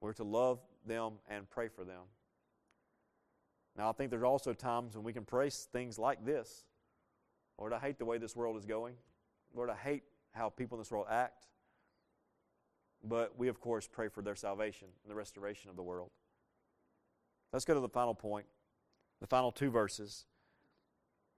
We're 0.00 0.12
to 0.14 0.24
love 0.24 0.60
them 0.86 1.14
and 1.28 1.48
pray 1.50 1.68
for 1.68 1.84
them. 1.84 2.02
Now, 3.76 3.90
I 3.90 3.92
think 3.92 4.10
there's 4.10 4.22
also 4.22 4.52
times 4.52 4.94
when 4.94 5.04
we 5.04 5.12
can 5.12 5.24
pray 5.24 5.50
things 5.50 5.98
like 5.98 6.24
this 6.24 6.64
Lord, 7.58 7.72
I 7.72 7.78
hate 7.78 7.98
the 7.98 8.04
way 8.04 8.18
this 8.18 8.36
world 8.36 8.56
is 8.56 8.66
going. 8.66 8.94
Lord, 9.54 9.70
I 9.70 9.76
hate 9.76 10.02
how 10.32 10.50
people 10.50 10.76
in 10.76 10.80
this 10.80 10.90
world 10.90 11.06
act. 11.10 11.46
But 13.02 13.38
we, 13.38 13.48
of 13.48 13.60
course, 13.60 13.88
pray 13.90 14.08
for 14.08 14.22
their 14.22 14.34
salvation 14.34 14.88
and 15.04 15.10
the 15.10 15.14
restoration 15.14 15.70
of 15.70 15.76
the 15.76 15.82
world. 15.82 16.10
Let's 17.52 17.64
go 17.64 17.74
to 17.74 17.80
the 17.80 17.88
final 17.88 18.14
point, 18.14 18.46
the 19.20 19.26
final 19.26 19.52
two 19.52 19.70
verses. 19.70 20.26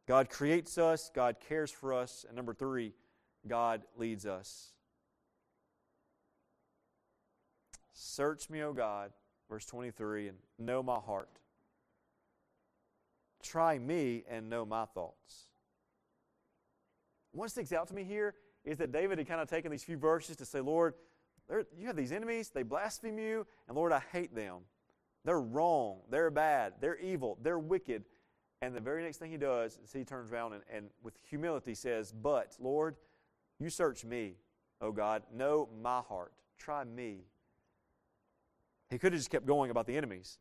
God 0.06 0.30
creates 0.30 0.78
us, 0.78 1.10
God 1.14 1.36
cares 1.46 1.70
for 1.70 1.92
us, 1.92 2.24
and 2.26 2.34
number 2.34 2.54
three, 2.54 2.94
God 3.46 3.82
leads 3.96 4.24
us. 4.24 4.72
Search 7.92 8.48
me, 8.48 8.62
O 8.62 8.72
God, 8.72 9.10
verse 9.50 9.66
23, 9.66 10.28
and 10.28 10.38
know 10.58 10.82
my 10.82 10.98
heart. 10.98 11.28
Try 13.42 13.78
me 13.78 14.24
and 14.28 14.48
know 14.48 14.64
my 14.64 14.86
thoughts. 14.86 15.48
What 17.32 17.50
sticks 17.50 17.72
out 17.72 17.88
to 17.88 17.94
me 17.94 18.04
here 18.04 18.34
is 18.64 18.78
that 18.78 18.92
David 18.92 19.18
had 19.18 19.28
kind 19.28 19.40
of 19.40 19.48
taken 19.48 19.70
these 19.70 19.84
few 19.84 19.96
verses 19.96 20.36
to 20.36 20.44
say, 20.44 20.60
Lord, 20.60 20.94
you 21.78 21.86
have 21.86 21.96
these 21.96 22.12
enemies, 22.12 22.50
they 22.50 22.62
blaspheme 22.62 23.18
you, 23.18 23.46
and 23.68 23.76
Lord, 23.76 23.92
I 23.92 24.02
hate 24.12 24.34
them. 24.34 24.60
They're 25.24 25.40
wrong, 25.40 26.00
they're 26.10 26.30
bad, 26.30 26.74
they're 26.80 26.98
evil, 26.98 27.38
they're 27.42 27.58
wicked. 27.58 28.04
And 28.60 28.74
the 28.74 28.80
very 28.80 29.02
next 29.02 29.18
thing 29.18 29.30
he 29.30 29.36
does 29.36 29.78
is 29.82 29.92
he 29.92 30.04
turns 30.04 30.32
around 30.32 30.54
and, 30.54 30.62
and 30.72 30.90
with 31.02 31.14
humility 31.28 31.74
says, 31.74 32.12
But, 32.12 32.56
Lord, 32.60 32.96
you 33.58 33.70
search 33.70 34.04
me, 34.04 34.34
O 34.80 34.92
God, 34.92 35.22
know 35.34 35.68
my 35.82 36.00
heart, 36.00 36.32
try 36.58 36.84
me. 36.84 37.24
He 38.90 38.98
could 38.98 39.12
have 39.12 39.20
just 39.20 39.30
kept 39.30 39.46
going 39.46 39.70
about 39.70 39.86
the 39.86 39.96
enemies, 39.96 40.38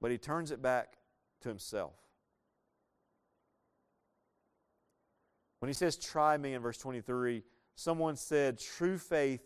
but 0.00 0.10
he 0.10 0.18
turns 0.18 0.50
it 0.50 0.62
back 0.62 0.96
to 1.42 1.48
himself. 1.48 1.94
When 5.58 5.68
he 5.68 5.74
says, 5.74 5.96
Try 5.96 6.36
me 6.36 6.54
in 6.54 6.62
verse 6.62 6.78
23, 6.78 7.42
someone 7.74 8.16
said, 8.16 8.58
True 8.58 8.98
faith 8.98 9.42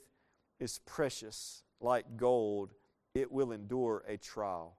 is 0.60 0.80
precious, 0.86 1.62
like 1.80 2.16
gold, 2.16 2.74
it 3.14 3.30
will 3.30 3.52
endure 3.52 4.04
a 4.08 4.16
trial. 4.16 4.76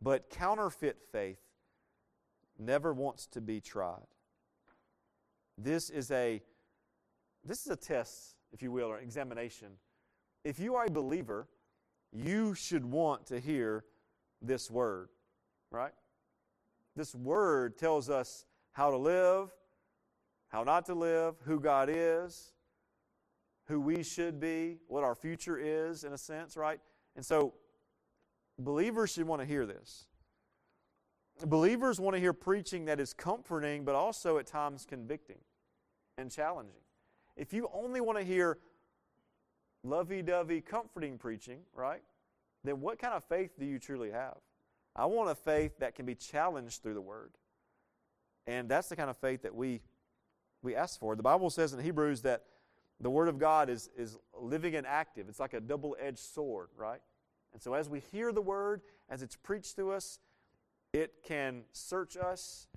But 0.00 0.30
counterfeit 0.30 0.98
faith 1.12 1.40
never 2.58 2.92
wants 2.92 3.26
to 3.28 3.40
be 3.40 3.60
tried. 3.60 4.06
This 5.56 5.90
is 5.90 6.10
a 6.10 6.42
this 7.44 7.66
is 7.66 7.70
a 7.70 7.76
test, 7.76 8.36
if 8.52 8.62
you 8.62 8.72
will, 8.72 8.86
or 8.86 8.98
examination. 8.98 9.68
If 10.44 10.58
you 10.58 10.76
are 10.76 10.86
a 10.86 10.90
believer, 10.90 11.46
you 12.10 12.54
should 12.54 12.86
want 12.86 13.26
to 13.26 13.38
hear 13.38 13.84
this 14.40 14.70
word, 14.70 15.10
right? 15.70 15.92
This 16.96 17.14
word 17.14 17.76
tells 17.76 18.08
us 18.08 18.46
how 18.72 18.90
to 18.90 18.96
live, 18.96 19.50
how 20.48 20.62
not 20.62 20.86
to 20.86 20.94
live, 20.94 21.34
who 21.44 21.60
God 21.60 21.90
is, 21.92 22.53
who 23.66 23.80
we 23.80 24.02
should 24.02 24.40
be, 24.40 24.78
what 24.88 25.04
our 25.04 25.14
future 25.14 25.58
is, 25.58 26.04
in 26.04 26.12
a 26.12 26.18
sense, 26.18 26.56
right? 26.56 26.80
And 27.16 27.24
so, 27.24 27.54
believers 28.58 29.12
should 29.12 29.26
want 29.26 29.40
to 29.40 29.46
hear 29.46 29.66
this. 29.66 30.06
Believers 31.46 31.98
want 31.98 32.14
to 32.14 32.20
hear 32.20 32.32
preaching 32.32 32.84
that 32.84 33.00
is 33.00 33.12
comforting, 33.12 33.84
but 33.84 33.94
also 33.94 34.38
at 34.38 34.46
times 34.46 34.86
convicting 34.88 35.38
and 36.16 36.30
challenging. 36.30 36.80
If 37.36 37.52
you 37.52 37.68
only 37.72 38.00
want 38.00 38.18
to 38.18 38.24
hear 38.24 38.58
lovey 39.82 40.22
dovey, 40.22 40.60
comforting 40.60 41.18
preaching, 41.18 41.60
right, 41.74 42.02
then 42.62 42.80
what 42.80 42.98
kind 42.98 43.14
of 43.14 43.24
faith 43.24 43.58
do 43.58 43.66
you 43.66 43.78
truly 43.78 44.10
have? 44.10 44.36
I 44.94 45.06
want 45.06 45.30
a 45.30 45.34
faith 45.34 45.78
that 45.80 45.96
can 45.96 46.06
be 46.06 46.14
challenged 46.14 46.82
through 46.82 46.94
the 46.94 47.00
Word. 47.00 47.32
And 48.46 48.68
that's 48.68 48.88
the 48.88 48.96
kind 48.96 49.10
of 49.10 49.16
faith 49.16 49.42
that 49.42 49.54
we, 49.54 49.80
we 50.62 50.76
ask 50.76 51.00
for. 51.00 51.16
The 51.16 51.22
Bible 51.22 51.50
says 51.50 51.72
in 51.72 51.80
Hebrews 51.80 52.22
that 52.22 52.44
the 53.00 53.10
Word 53.10 53.28
of 53.28 53.38
God 53.38 53.68
is, 53.68 53.90
is 53.96 54.18
living 54.38 54.74
and 54.74 54.86
active. 54.86 55.28
It's 55.28 55.40
like 55.40 55.54
a 55.54 55.60
double 55.60 55.96
edged 56.00 56.18
sword, 56.18 56.68
right? 56.76 57.00
And 57.52 57.62
so 57.62 57.74
as 57.74 57.88
we 57.88 58.00
hear 58.12 58.32
the 58.32 58.42
Word, 58.42 58.82
as 59.08 59.22
it's 59.22 59.36
preached 59.36 59.76
to 59.76 59.90
us, 59.90 60.18
it 60.92 61.12
can 61.24 61.64
search 61.72 62.16
us, 62.16 62.68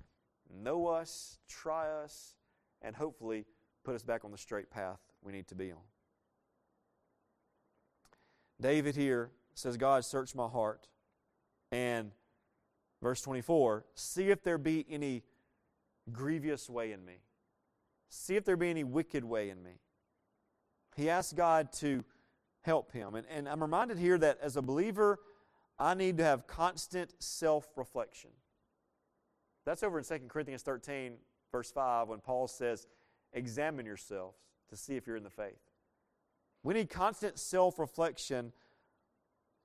know 0.52 0.86
us, 0.86 1.38
try 1.48 1.88
us, 1.88 2.34
and 2.82 2.94
hopefully 2.94 3.44
put 3.84 3.94
us 3.94 4.02
back 4.02 4.24
on 4.24 4.30
the 4.30 4.38
straight 4.38 4.70
path 4.70 4.98
we 5.22 5.32
need 5.32 5.46
to 5.48 5.54
be 5.54 5.72
on. 5.72 5.78
David 8.60 8.96
here 8.96 9.30
says, 9.54 9.76
God, 9.76 10.04
search 10.04 10.34
my 10.34 10.48
heart. 10.48 10.88
And 11.70 12.12
verse 13.02 13.20
24, 13.20 13.84
see 13.94 14.30
if 14.30 14.42
there 14.42 14.58
be 14.58 14.84
any 14.90 15.22
grievous 16.10 16.68
way 16.68 16.92
in 16.92 17.04
me. 17.04 17.20
See 18.08 18.36
if 18.36 18.44
there 18.44 18.56
be 18.56 18.70
any 18.70 18.84
wicked 18.84 19.24
way 19.24 19.50
in 19.50 19.62
me. 19.62 19.80
He 20.98 21.08
asked 21.08 21.36
God 21.36 21.72
to 21.74 22.04
help 22.62 22.92
him. 22.92 23.14
And, 23.14 23.24
and 23.30 23.48
I'm 23.48 23.62
reminded 23.62 23.98
here 23.98 24.18
that 24.18 24.38
as 24.42 24.56
a 24.56 24.62
believer, 24.62 25.20
I 25.78 25.94
need 25.94 26.18
to 26.18 26.24
have 26.24 26.48
constant 26.48 27.14
self 27.20 27.68
reflection. 27.76 28.30
That's 29.64 29.84
over 29.84 30.00
in 30.00 30.04
2 30.04 30.18
Corinthians 30.28 30.62
13, 30.62 31.14
verse 31.52 31.70
5, 31.70 32.08
when 32.08 32.18
Paul 32.18 32.48
says, 32.48 32.88
Examine 33.32 33.86
yourselves 33.86 34.38
to 34.70 34.76
see 34.76 34.96
if 34.96 35.06
you're 35.06 35.14
in 35.14 35.22
the 35.22 35.30
faith. 35.30 35.60
We 36.64 36.74
need 36.74 36.90
constant 36.90 37.38
self 37.38 37.78
reflection 37.78 38.52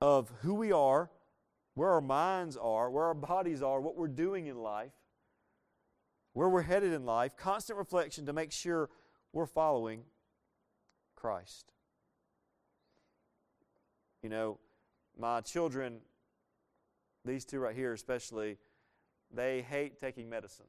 of 0.00 0.30
who 0.42 0.54
we 0.54 0.70
are, 0.70 1.10
where 1.74 1.90
our 1.90 2.00
minds 2.00 2.56
are, 2.56 2.92
where 2.92 3.06
our 3.06 3.14
bodies 3.14 3.60
are, 3.60 3.80
what 3.80 3.96
we're 3.96 4.06
doing 4.06 4.46
in 4.46 4.58
life, 4.58 4.92
where 6.32 6.48
we're 6.48 6.62
headed 6.62 6.92
in 6.92 7.04
life. 7.04 7.36
Constant 7.36 7.76
reflection 7.76 8.24
to 8.26 8.32
make 8.32 8.52
sure 8.52 8.88
we're 9.32 9.46
following 9.46 10.04
Christ. 11.24 11.72
You 14.22 14.28
know, 14.28 14.58
my 15.18 15.40
children, 15.40 16.00
these 17.24 17.46
two 17.46 17.60
right 17.60 17.74
here 17.74 17.94
especially, 17.94 18.58
they 19.32 19.62
hate 19.62 19.98
taking 19.98 20.28
medicine. 20.28 20.66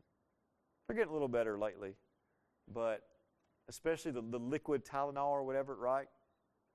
They're 0.88 0.96
getting 0.96 1.10
a 1.10 1.14
little 1.14 1.28
better 1.28 1.58
lately, 1.58 1.96
but 2.74 3.02
especially 3.68 4.12
the, 4.12 4.22
the 4.22 4.40
liquid 4.40 4.86
Tylenol 4.86 5.28
or 5.28 5.44
whatever, 5.44 5.76
right? 5.76 6.08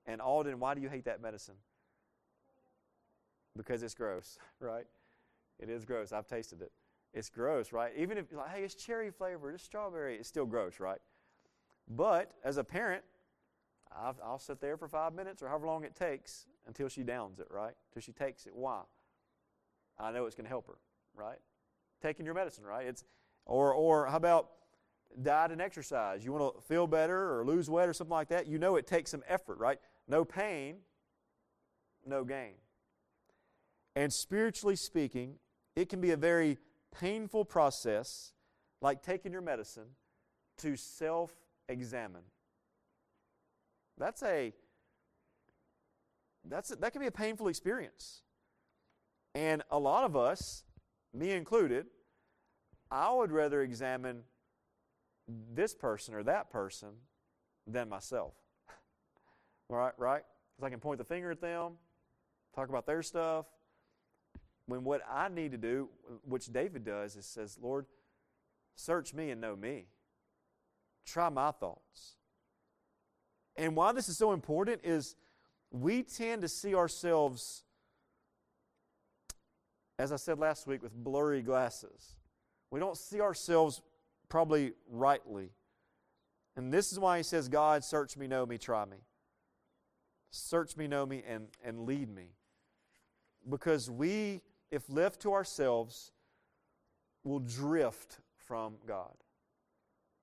And 0.05 0.21
Alden, 0.21 0.59
why 0.59 0.75
do 0.75 0.81
you 0.81 0.89
hate 0.89 1.05
that 1.05 1.19
medicine? 1.19 1.55
Because 3.57 3.81
it's 3.81 3.95
gross, 3.95 4.37
right? 4.59 4.85
It 5.57 5.71
is 5.71 5.85
gross. 5.85 6.11
I've 6.11 6.27
tasted 6.27 6.61
it. 6.61 6.71
It's 7.15 7.29
gross, 7.29 7.73
right? 7.73 7.93
Even 7.97 8.19
if, 8.19 8.31
like, 8.31 8.49
hey, 8.49 8.63
it's 8.63 8.75
cherry 8.75 9.09
flavored, 9.09 9.55
it's 9.55 9.63
strawberry, 9.63 10.17
it's 10.17 10.29
still 10.29 10.45
gross, 10.45 10.79
right? 10.79 10.99
But 11.89 12.31
as 12.43 12.57
a 12.57 12.63
parent, 12.63 13.03
I'll, 13.95 14.15
I'll 14.23 14.39
sit 14.39 14.61
there 14.61 14.77
for 14.77 14.87
five 14.87 15.13
minutes 15.13 15.41
or 15.41 15.47
however 15.47 15.67
long 15.67 15.83
it 15.83 15.95
takes 15.95 16.45
until 16.67 16.87
she 16.87 17.03
downs 17.03 17.39
it, 17.39 17.47
right? 17.49 17.73
Until 17.89 18.01
she 18.01 18.11
takes 18.11 18.45
it. 18.45 18.55
Why? 18.55 18.81
I 19.99 20.11
know 20.11 20.25
it's 20.25 20.35
going 20.35 20.45
to 20.45 20.49
help 20.49 20.67
her, 20.67 20.77
right? 21.15 21.37
Taking 22.01 22.25
your 22.25 22.33
medicine, 22.33 22.63
right? 22.63 22.87
It's 22.87 23.03
or 23.45 23.73
or 23.73 24.07
how 24.07 24.17
about 24.17 24.49
diet 25.21 25.51
and 25.51 25.61
exercise? 25.61 26.23
You 26.23 26.31
want 26.31 26.55
to 26.55 26.61
feel 26.61 26.87
better 26.87 27.37
or 27.37 27.45
lose 27.45 27.69
weight 27.69 27.89
or 27.89 27.93
something 27.93 28.13
like 28.13 28.29
that? 28.29 28.47
You 28.47 28.57
know 28.57 28.75
it 28.75 28.87
takes 28.87 29.11
some 29.11 29.23
effort, 29.27 29.57
right? 29.57 29.79
No 30.07 30.25
pain, 30.25 30.77
no 32.05 32.23
gain. 32.23 32.53
And 33.95 34.11
spiritually 34.11 34.75
speaking, 34.75 35.35
it 35.75 35.89
can 35.89 35.99
be 36.01 36.11
a 36.11 36.17
very 36.17 36.57
painful 36.97 37.45
process, 37.45 38.33
like 38.81 39.01
taking 39.03 39.31
your 39.31 39.41
medicine, 39.41 39.87
to 40.57 40.75
self 40.75 41.33
examine. 41.67 42.23
That's 44.01 44.23
a 44.23 44.51
that's 46.43 46.71
a, 46.71 46.75
that 46.77 46.91
can 46.91 47.01
be 47.01 47.07
a 47.07 47.11
painful 47.11 47.47
experience. 47.49 48.23
And 49.35 49.61
a 49.69 49.77
lot 49.77 50.05
of 50.05 50.17
us, 50.17 50.63
me 51.13 51.31
included, 51.31 51.85
I 52.89 53.13
would 53.13 53.31
rather 53.31 53.61
examine 53.61 54.23
this 55.53 55.75
person 55.75 56.15
or 56.15 56.23
that 56.23 56.49
person 56.49 56.89
than 57.67 57.89
myself. 57.89 58.33
right, 59.69 59.93
right? 59.99 60.23
Because 60.57 60.67
I 60.67 60.71
can 60.71 60.79
point 60.79 60.97
the 60.97 61.05
finger 61.05 61.29
at 61.29 61.39
them, 61.39 61.73
talk 62.55 62.69
about 62.69 62.87
their 62.87 63.03
stuff. 63.03 63.45
When 64.65 64.83
what 64.83 65.01
I 65.09 65.29
need 65.29 65.51
to 65.51 65.57
do, 65.59 65.89
which 66.23 66.47
David 66.47 66.83
does, 66.83 67.15
is 67.15 67.27
says, 67.27 67.59
Lord, 67.61 67.85
search 68.75 69.13
me 69.13 69.29
and 69.29 69.39
know 69.39 69.55
me. 69.55 69.85
Try 71.05 71.29
my 71.29 71.51
thoughts. 71.51 72.15
And 73.55 73.75
why 73.75 73.91
this 73.91 74.09
is 74.09 74.17
so 74.17 74.31
important 74.31 74.81
is 74.83 75.15
we 75.71 76.03
tend 76.03 76.41
to 76.41 76.47
see 76.47 76.75
ourselves, 76.75 77.63
as 79.99 80.11
I 80.11 80.15
said 80.15 80.39
last 80.39 80.67
week, 80.67 80.81
with 80.81 80.93
blurry 80.93 81.41
glasses. 81.41 82.15
We 82.71 82.79
don't 82.79 82.97
see 82.97 83.21
ourselves 83.21 83.81
probably 84.29 84.73
rightly. 84.89 85.51
And 86.55 86.73
this 86.73 86.91
is 86.91 86.99
why 86.99 87.17
he 87.17 87.23
says, 87.23 87.47
God, 87.47 87.83
search 87.83 88.17
me, 88.17 88.27
know 88.27 88.45
me, 88.45 88.57
try 88.57 88.85
me. 88.85 88.97
Search 90.31 90.77
me, 90.77 90.87
know 90.87 91.05
me, 91.05 91.23
and, 91.27 91.47
and 91.63 91.85
lead 91.85 92.13
me. 92.13 92.29
Because 93.49 93.89
we, 93.89 94.41
if 94.69 94.89
left 94.89 95.21
to 95.21 95.33
ourselves, 95.33 96.11
will 97.23 97.39
drift 97.39 98.19
from 98.37 98.75
God. 98.87 99.13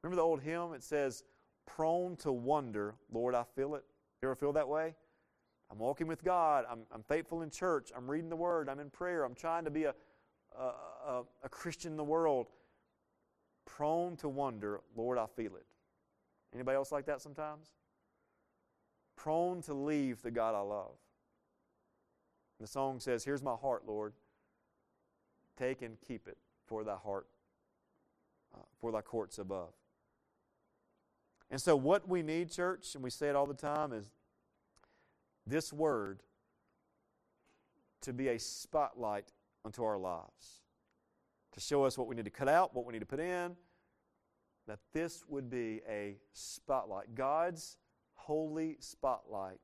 Remember 0.02 0.16
the 0.16 0.26
old 0.26 0.40
hymn? 0.40 0.72
It 0.74 0.82
says, 0.82 1.24
prone 1.68 2.16
to 2.16 2.32
wonder. 2.32 2.94
Lord, 3.12 3.34
I 3.34 3.44
feel 3.54 3.74
it. 3.74 3.84
You 4.20 4.28
ever 4.28 4.34
feel 4.34 4.52
that 4.54 4.68
way? 4.68 4.94
I'm 5.70 5.78
walking 5.78 6.06
with 6.06 6.24
God. 6.24 6.64
I'm, 6.70 6.80
I'm 6.92 7.02
faithful 7.02 7.42
in 7.42 7.50
church. 7.50 7.90
I'm 7.96 8.10
reading 8.10 8.30
the 8.30 8.36
Word. 8.36 8.68
I'm 8.68 8.80
in 8.80 8.90
prayer. 8.90 9.24
I'm 9.24 9.34
trying 9.34 9.64
to 9.64 9.70
be 9.70 9.84
a, 9.84 9.94
a, 10.58 10.62
a, 10.62 11.22
a 11.44 11.48
Christian 11.48 11.92
in 11.92 11.96
the 11.96 12.04
world. 12.04 12.48
Prone 13.66 14.16
to 14.16 14.28
wonder, 14.28 14.80
Lord, 14.96 15.18
I 15.18 15.26
feel 15.36 15.56
it. 15.56 15.66
Anybody 16.54 16.76
else 16.76 16.90
like 16.90 17.04
that 17.06 17.20
sometimes? 17.20 17.68
Prone 19.14 19.60
to 19.62 19.74
leave 19.74 20.22
the 20.22 20.30
God 20.30 20.54
I 20.54 20.60
love. 20.60 20.94
The 22.60 22.66
song 22.66 22.98
says, 22.98 23.24
Here's 23.24 23.42
my 23.42 23.54
heart, 23.54 23.82
Lord. 23.86 24.14
Take 25.58 25.82
and 25.82 25.98
keep 26.00 26.26
it 26.28 26.38
for 26.66 26.82
thy 26.82 26.96
heart, 26.96 27.26
uh, 28.54 28.62
for 28.80 28.90
thy 28.90 29.02
courts 29.02 29.38
above. 29.38 29.74
And 31.50 31.60
so, 31.60 31.76
what 31.76 32.08
we 32.08 32.22
need, 32.22 32.50
church, 32.50 32.94
and 32.94 33.02
we 33.02 33.10
say 33.10 33.28
it 33.28 33.36
all 33.36 33.46
the 33.46 33.54
time, 33.54 33.92
is 33.92 34.10
this 35.46 35.72
word 35.72 36.22
to 38.02 38.12
be 38.12 38.28
a 38.28 38.38
spotlight 38.38 39.32
unto 39.64 39.82
our 39.82 39.98
lives, 39.98 40.62
to 41.52 41.60
show 41.60 41.84
us 41.84 41.96
what 41.96 42.06
we 42.06 42.14
need 42.14 42.26
to 42.26 42.30
cut 42.30 42.48
out, 42.48 42.74
what 42.74 42.84
we 42.84 42.92
need 42.92 43.00
to 43.00 43.06
put 43.06 43.20
in, 43.20 43.56
that 44.66 44.78
this 44.92 45.24
would 45.28 45.48
be 45.48 45.80
a 45.88 46.16
spotlight, 46.32 47.14
God's 47.14 47.78
holy 48.12 48.76
spotlight, 48.80 49.58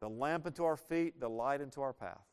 the 0.00 0.08
lamp 0.08 0.46
unto 0.46 0.64
our 0.64 0.76
feet, 0.76 1.18
the 1.20 1.28
light 1.28 1.62
unto 1.62 1.80
our 1.80 1.94
path. 1.94 2.26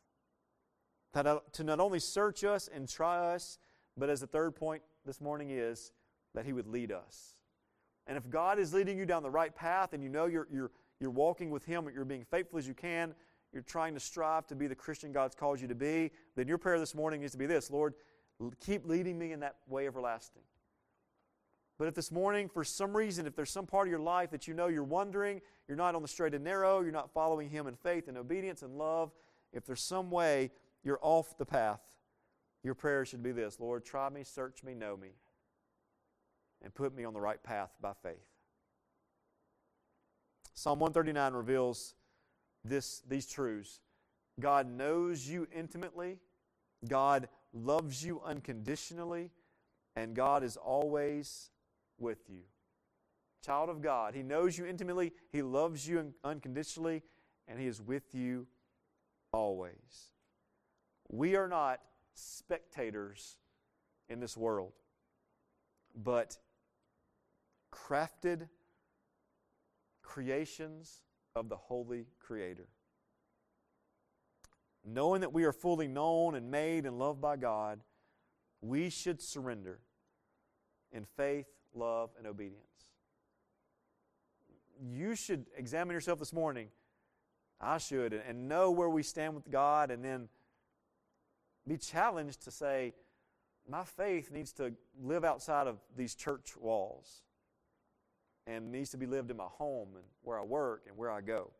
That, 1.13 1.53
to 1.53 1.63
not 1.63 1.80
only 1.80 1.99
search 1.99 2.43
us 2.43 2.67
and 2.67 2.88
try 2.88 3.34
us, 3.34 3.57
but 3.95 4.09
as 4.09 4.19
the 4.19 4.28
third 4.28 4.55
point 4.55 4.84
this 5.05 5.21
morning 5.21 5.49
is, 5.49 5.93
that 6.36 6.45
He 6.45 6.53
would 6.53 6.67
lead 6.67 6.91
us. 6.91 7.36
And 8.08 8.18
if 8.18 8.30
God 8.30 8.58
is 8.58 8.74
leading 8.74 8.97
you 8.97 9.05
down 9.05 9.22
the 9.22 9.30
right 9.30 9.53
path 9.53 9.93
and 9.93 10.01
you 10.01 10.10
know 10.10 10.26
you're, 10.26 10.47
you're, 10.51 10.72
you're 10.99 11.12
walking 11.12 11.51
with 11.51 11.66
Him, 11.66 11.89
you're 11.93 12.05
being 12.05 12.24
faithful 12.24 12.58
as 12.58 12.68
you 12.68 12.74
can, 12.74 13.14
you're 13.53 13.64
trying 13.64 13.93
to 13.93 13.99
strive 13.99 14.47
to 14.47 14.55
be 14.55 14.68
the 14.68 14.76
Christian 14.76 15.12
God's 15.12 15.36
called 15.36 15.60
you 15.60 15.68
to 15.68 15.76
be, 15.76 16.12
then 16.36 16.47
your 16.47 16.58
prayer 16.58 16.80
this 16.80 16.95
morning 16.95 17.22
needs 17.22 17.34
to 17.34 17.38
be 17.38 17.45
this 17.45 17.70
Lord, 17.70 17.93
keep 18.66 18.88
leading 18.88 19.18
me 19.18 19.32
in 19.34 19.41
that 19.41 19.55
way 19.68 19.88
everlasting. 19.88 20.43
But 21.78 21.88
if 21.88 21.93
this 21.93 22.12
morning, 22.12 22.49
for 22.49 22.64
some 22.64 22.95
reason, 22.95 23.28
if 23.28 23.36
there's 23.36 23.51
some 23.51 23.68
part 23.68 23.88
of 23.88 23.91
your 23.91 23.99
life 23.99 24.32
that 24.32 24.47
you 24.47 24.53
know 24.53 24.68
you're 24.68 24.84
wondering, 24.84 25.41
you're 25.68 25.78
not 25.78 25.93
on 25.93 26.01
the 26.01 26.08
straight 26.08 26.34
and 26.34 26.43
narrow, 26.43 26.82
you're 26.82 26.91
not 26.91 27.14
following 27.14 27.49
Him 27.49 27.68
in 27.68 27.76
faith 27.76 28.08
and 28.08 28.18
obedience 28.18 28.64
and 28.64 28.78
love, 28.78 29.12
if 29.53 29.66
there's 29.66 29.84
some 29.84 30.10
way 30.10 30.51
you're 30.84 30.99
off 31.01 31.38
the 31.38 31.45
path, 31.45 31.82
your 32.64 32.74
prayer 32.74 33.05
should 33.05 33.22
be 33.22 33.32
this 33.32 33.60
Lord, 33.60 33.86
try 33.86 34.10
me, 34.10 34.24
search 34.24 34.64
me, 34.64 34.74
know 34.74 34.97
me, 34.97 35.10
and 36.64 36.74
put 36.74 36.95
me 36.95 37.03
on 37.03 37.14
the 37.14 37.22
right 37.22 37.41
path 37.41 37.72
by 37.82 37.93
faith. 38.03 38.26
Psalm 40.53 40.80
139 40.80 41.34
reveals 41.34 41.93
this, 42.64 43.01
these 43.08 43.28
truths. 43.28 43.80
God 44.39 44.68
knows 44.68 45.28
you 45.28 45.47
intimately, 45.55 46.18
God 46.88 47.28
loves 47.53 48.03
you 48.03 48.22
unconditionally, 48.24 49.32
and 49.95 50.16
God 50.16 50.43
is 50.43 50.58
always 50.58 51.49
with 51.97 52.30
you. 52.30 52.41
Child 53.45 53.70
of 53.70 53.82
God, 53.82 54.14
He 54.14 54.24
knows 54.24 54.58
you 54.58 54.66
intimately, 54.66 55.14
He 55.32 55.41
loves 55.41 55.88
you 55.88 56.14
unconditionally, 56.24 57.03
and 57.47 57.60
He 57.60 57.68
is 57.68 57.82
with 57.82 58.14
you 58.14 58.47
always. 59.32 60.12
We 61.10 61.36
are 61.36 61.47
not 61.47 61.82
spectators 62.14 63.38
in 64.10 64.20
this 64.20 64.36
world, 64.36 64.74
but 65.95 66.38
crafted 67.86 68.47
creations 70.01 71.01
of 71.36 71.49
the 71.49 71.55
Holy 71.55 72.05
Creator. 72.19 72.67
Knowing 74.86 75.21
that 75.21 75.34
we 75.34 75.43
are 75.43 75.51
fully 75.51 75.88
known 75.88 76.36
and 76.36 76.49
made 76.49 76.86
and 76.86 76.97
loved 76.97 77.21
by 77.21 77.36
God, 77.36 77.82
we 78.61 78.89
should 78.89 79.21
surrender 79.21 79.80
in 80.91 81.05
faith, 81.05 81.47
love, 81.73 82.09
and 82.17 82.25
obedience. 82.25 82.63
You 84.82 85.15
should 85.15 85.45
examine 85.57 85.93
yourself 85.93 86.19
this 86.19 86.34
morning. 86.34 86.69
I 87.59 87.80
should, 87.80 88.13
and 88.13 88.47
know 88.47 88.71
where 88.71 88.89
we 88.89 89.03
stand 89.03 89.36
with 89.36 89.49
God, 89.49 89.91
and 89.91 90.03
then 90.03 90.30
be 91.67 91.78
challenged 91.78 92.43
to 92.43 92.51
say, 92.51 92.93
my 93.69 93.84
faith 93.84 94.32
needs 94.32 94.53
to 94.53 94.73
live 95.01 95.25
outside 95.25 95.67
of 95.67 95.80
these 95.97 96.15
church 96.15 96.55
walls 96.55 97.23
and 98.48 98.72
needs 98.72 98.89
to 98.91 98.98
be 98.98 99.06
lived 99.06 99.30
in 99.30 99.38
my 99.38 99.45
home 99.45 99.89
and 99.95 100.06
where 100.24 100.39
I 100.39 100.43
work 100.43 100.86
and 100.88 100.98
where 100.98 101.12
I 101.12 101.22
go. 101.22 101.52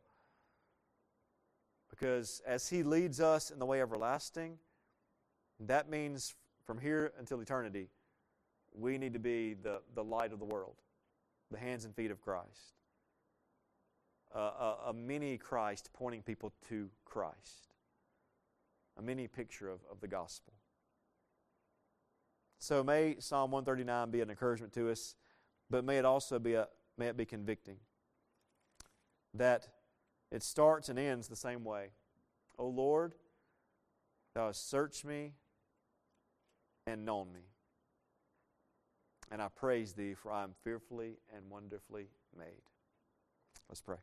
Because 1.90 2.42
as 2.46 2.68
He 2.68 2.82
leads 2.82 3.20
us 3.20 3.50
in 3.50 3.60
the 3.60 3.66
way 3.66 3.80
everlasting, 3.80 4.58
that 5.60 5.88
means 5.88 6.34
from 6.64 6.78
here 6.78 7.12
until 7.18 7.40
eternity, 7.40 7.88
we 8.74 8.98
need 8.98 9.12
to 9.12 9.18
be 9.18 9.54
the, 9.54 9.80
the 9.94 10.02
light 10.02 10.32
of 10.32 10.40
the 10.40 10.44
world, 10.44 10.74
the 11.50 11.58
hands 11.58 11.84
and 11.84 11.94
feet 11.94 12.10
of 12.10 12.20
Christ. 12.20 12.74
Uh, 14.34 14.38
a, 14.38 14.76
a 14.88 14.92
mini 14.92 15.38
Christ 15.38 15.90
pointing 15.94 16.22
people 16.22 16.52
to 16.68 16.88
Christ 17.04 17.68
a 18.98 19.02
mini 19.02 19.28
picture 19.28 19.68
of, 19.68 19.80
of 19.90 20.00
the 20.00 20.08
gospel. 20.08 20.52
So 22.58 22.82
may 22.82 23.16
Psalm 23.20 23.52
139 23.52 24.10
be 24.10 24.20
an 24.20 24.30
encouragement 24.30 24.72
to 24.74 24.90
us, 24.90 25.14
but 25.70 25.84
may 25.84 25.98
it 25.98 26.04
also 26.04 26.38
be 26.38 26.54
a 26.54 26.66
may 26.98 27.06
it 27.06 27.16
be 27.16 27.24
convicting. 27.24 27.76
That 29.34 29.68
it 30.30 30.42
starts 30.42 30.88
and 30.88 30.98
ends 30.98 31.28
the 31.28 31.36
same 31.36 31.64
way. 31.64 31.90
O 32.58 32.66
Lord, 32.66 33.14
thou 34.34 34.46
hast 34.46 34.68
searched 34.68 35.04
me 35.04 35.32
and 36.86 37.04
known 37.04 37.32
me. 37.32 37.40
And 39.30 39.42
I 39.42 39.48
praise 39.48 39.92
thee, 39.92 40.14
for 40.14 40.32
I 40.32 40.42
am 40.42 40.54
fearfully 40.64 41.18
and 41.34 41.50
wonderfully 41.50 42.08
made. 42.36 42.62
Let's 43.68 43.82
pray. 43.82 43.98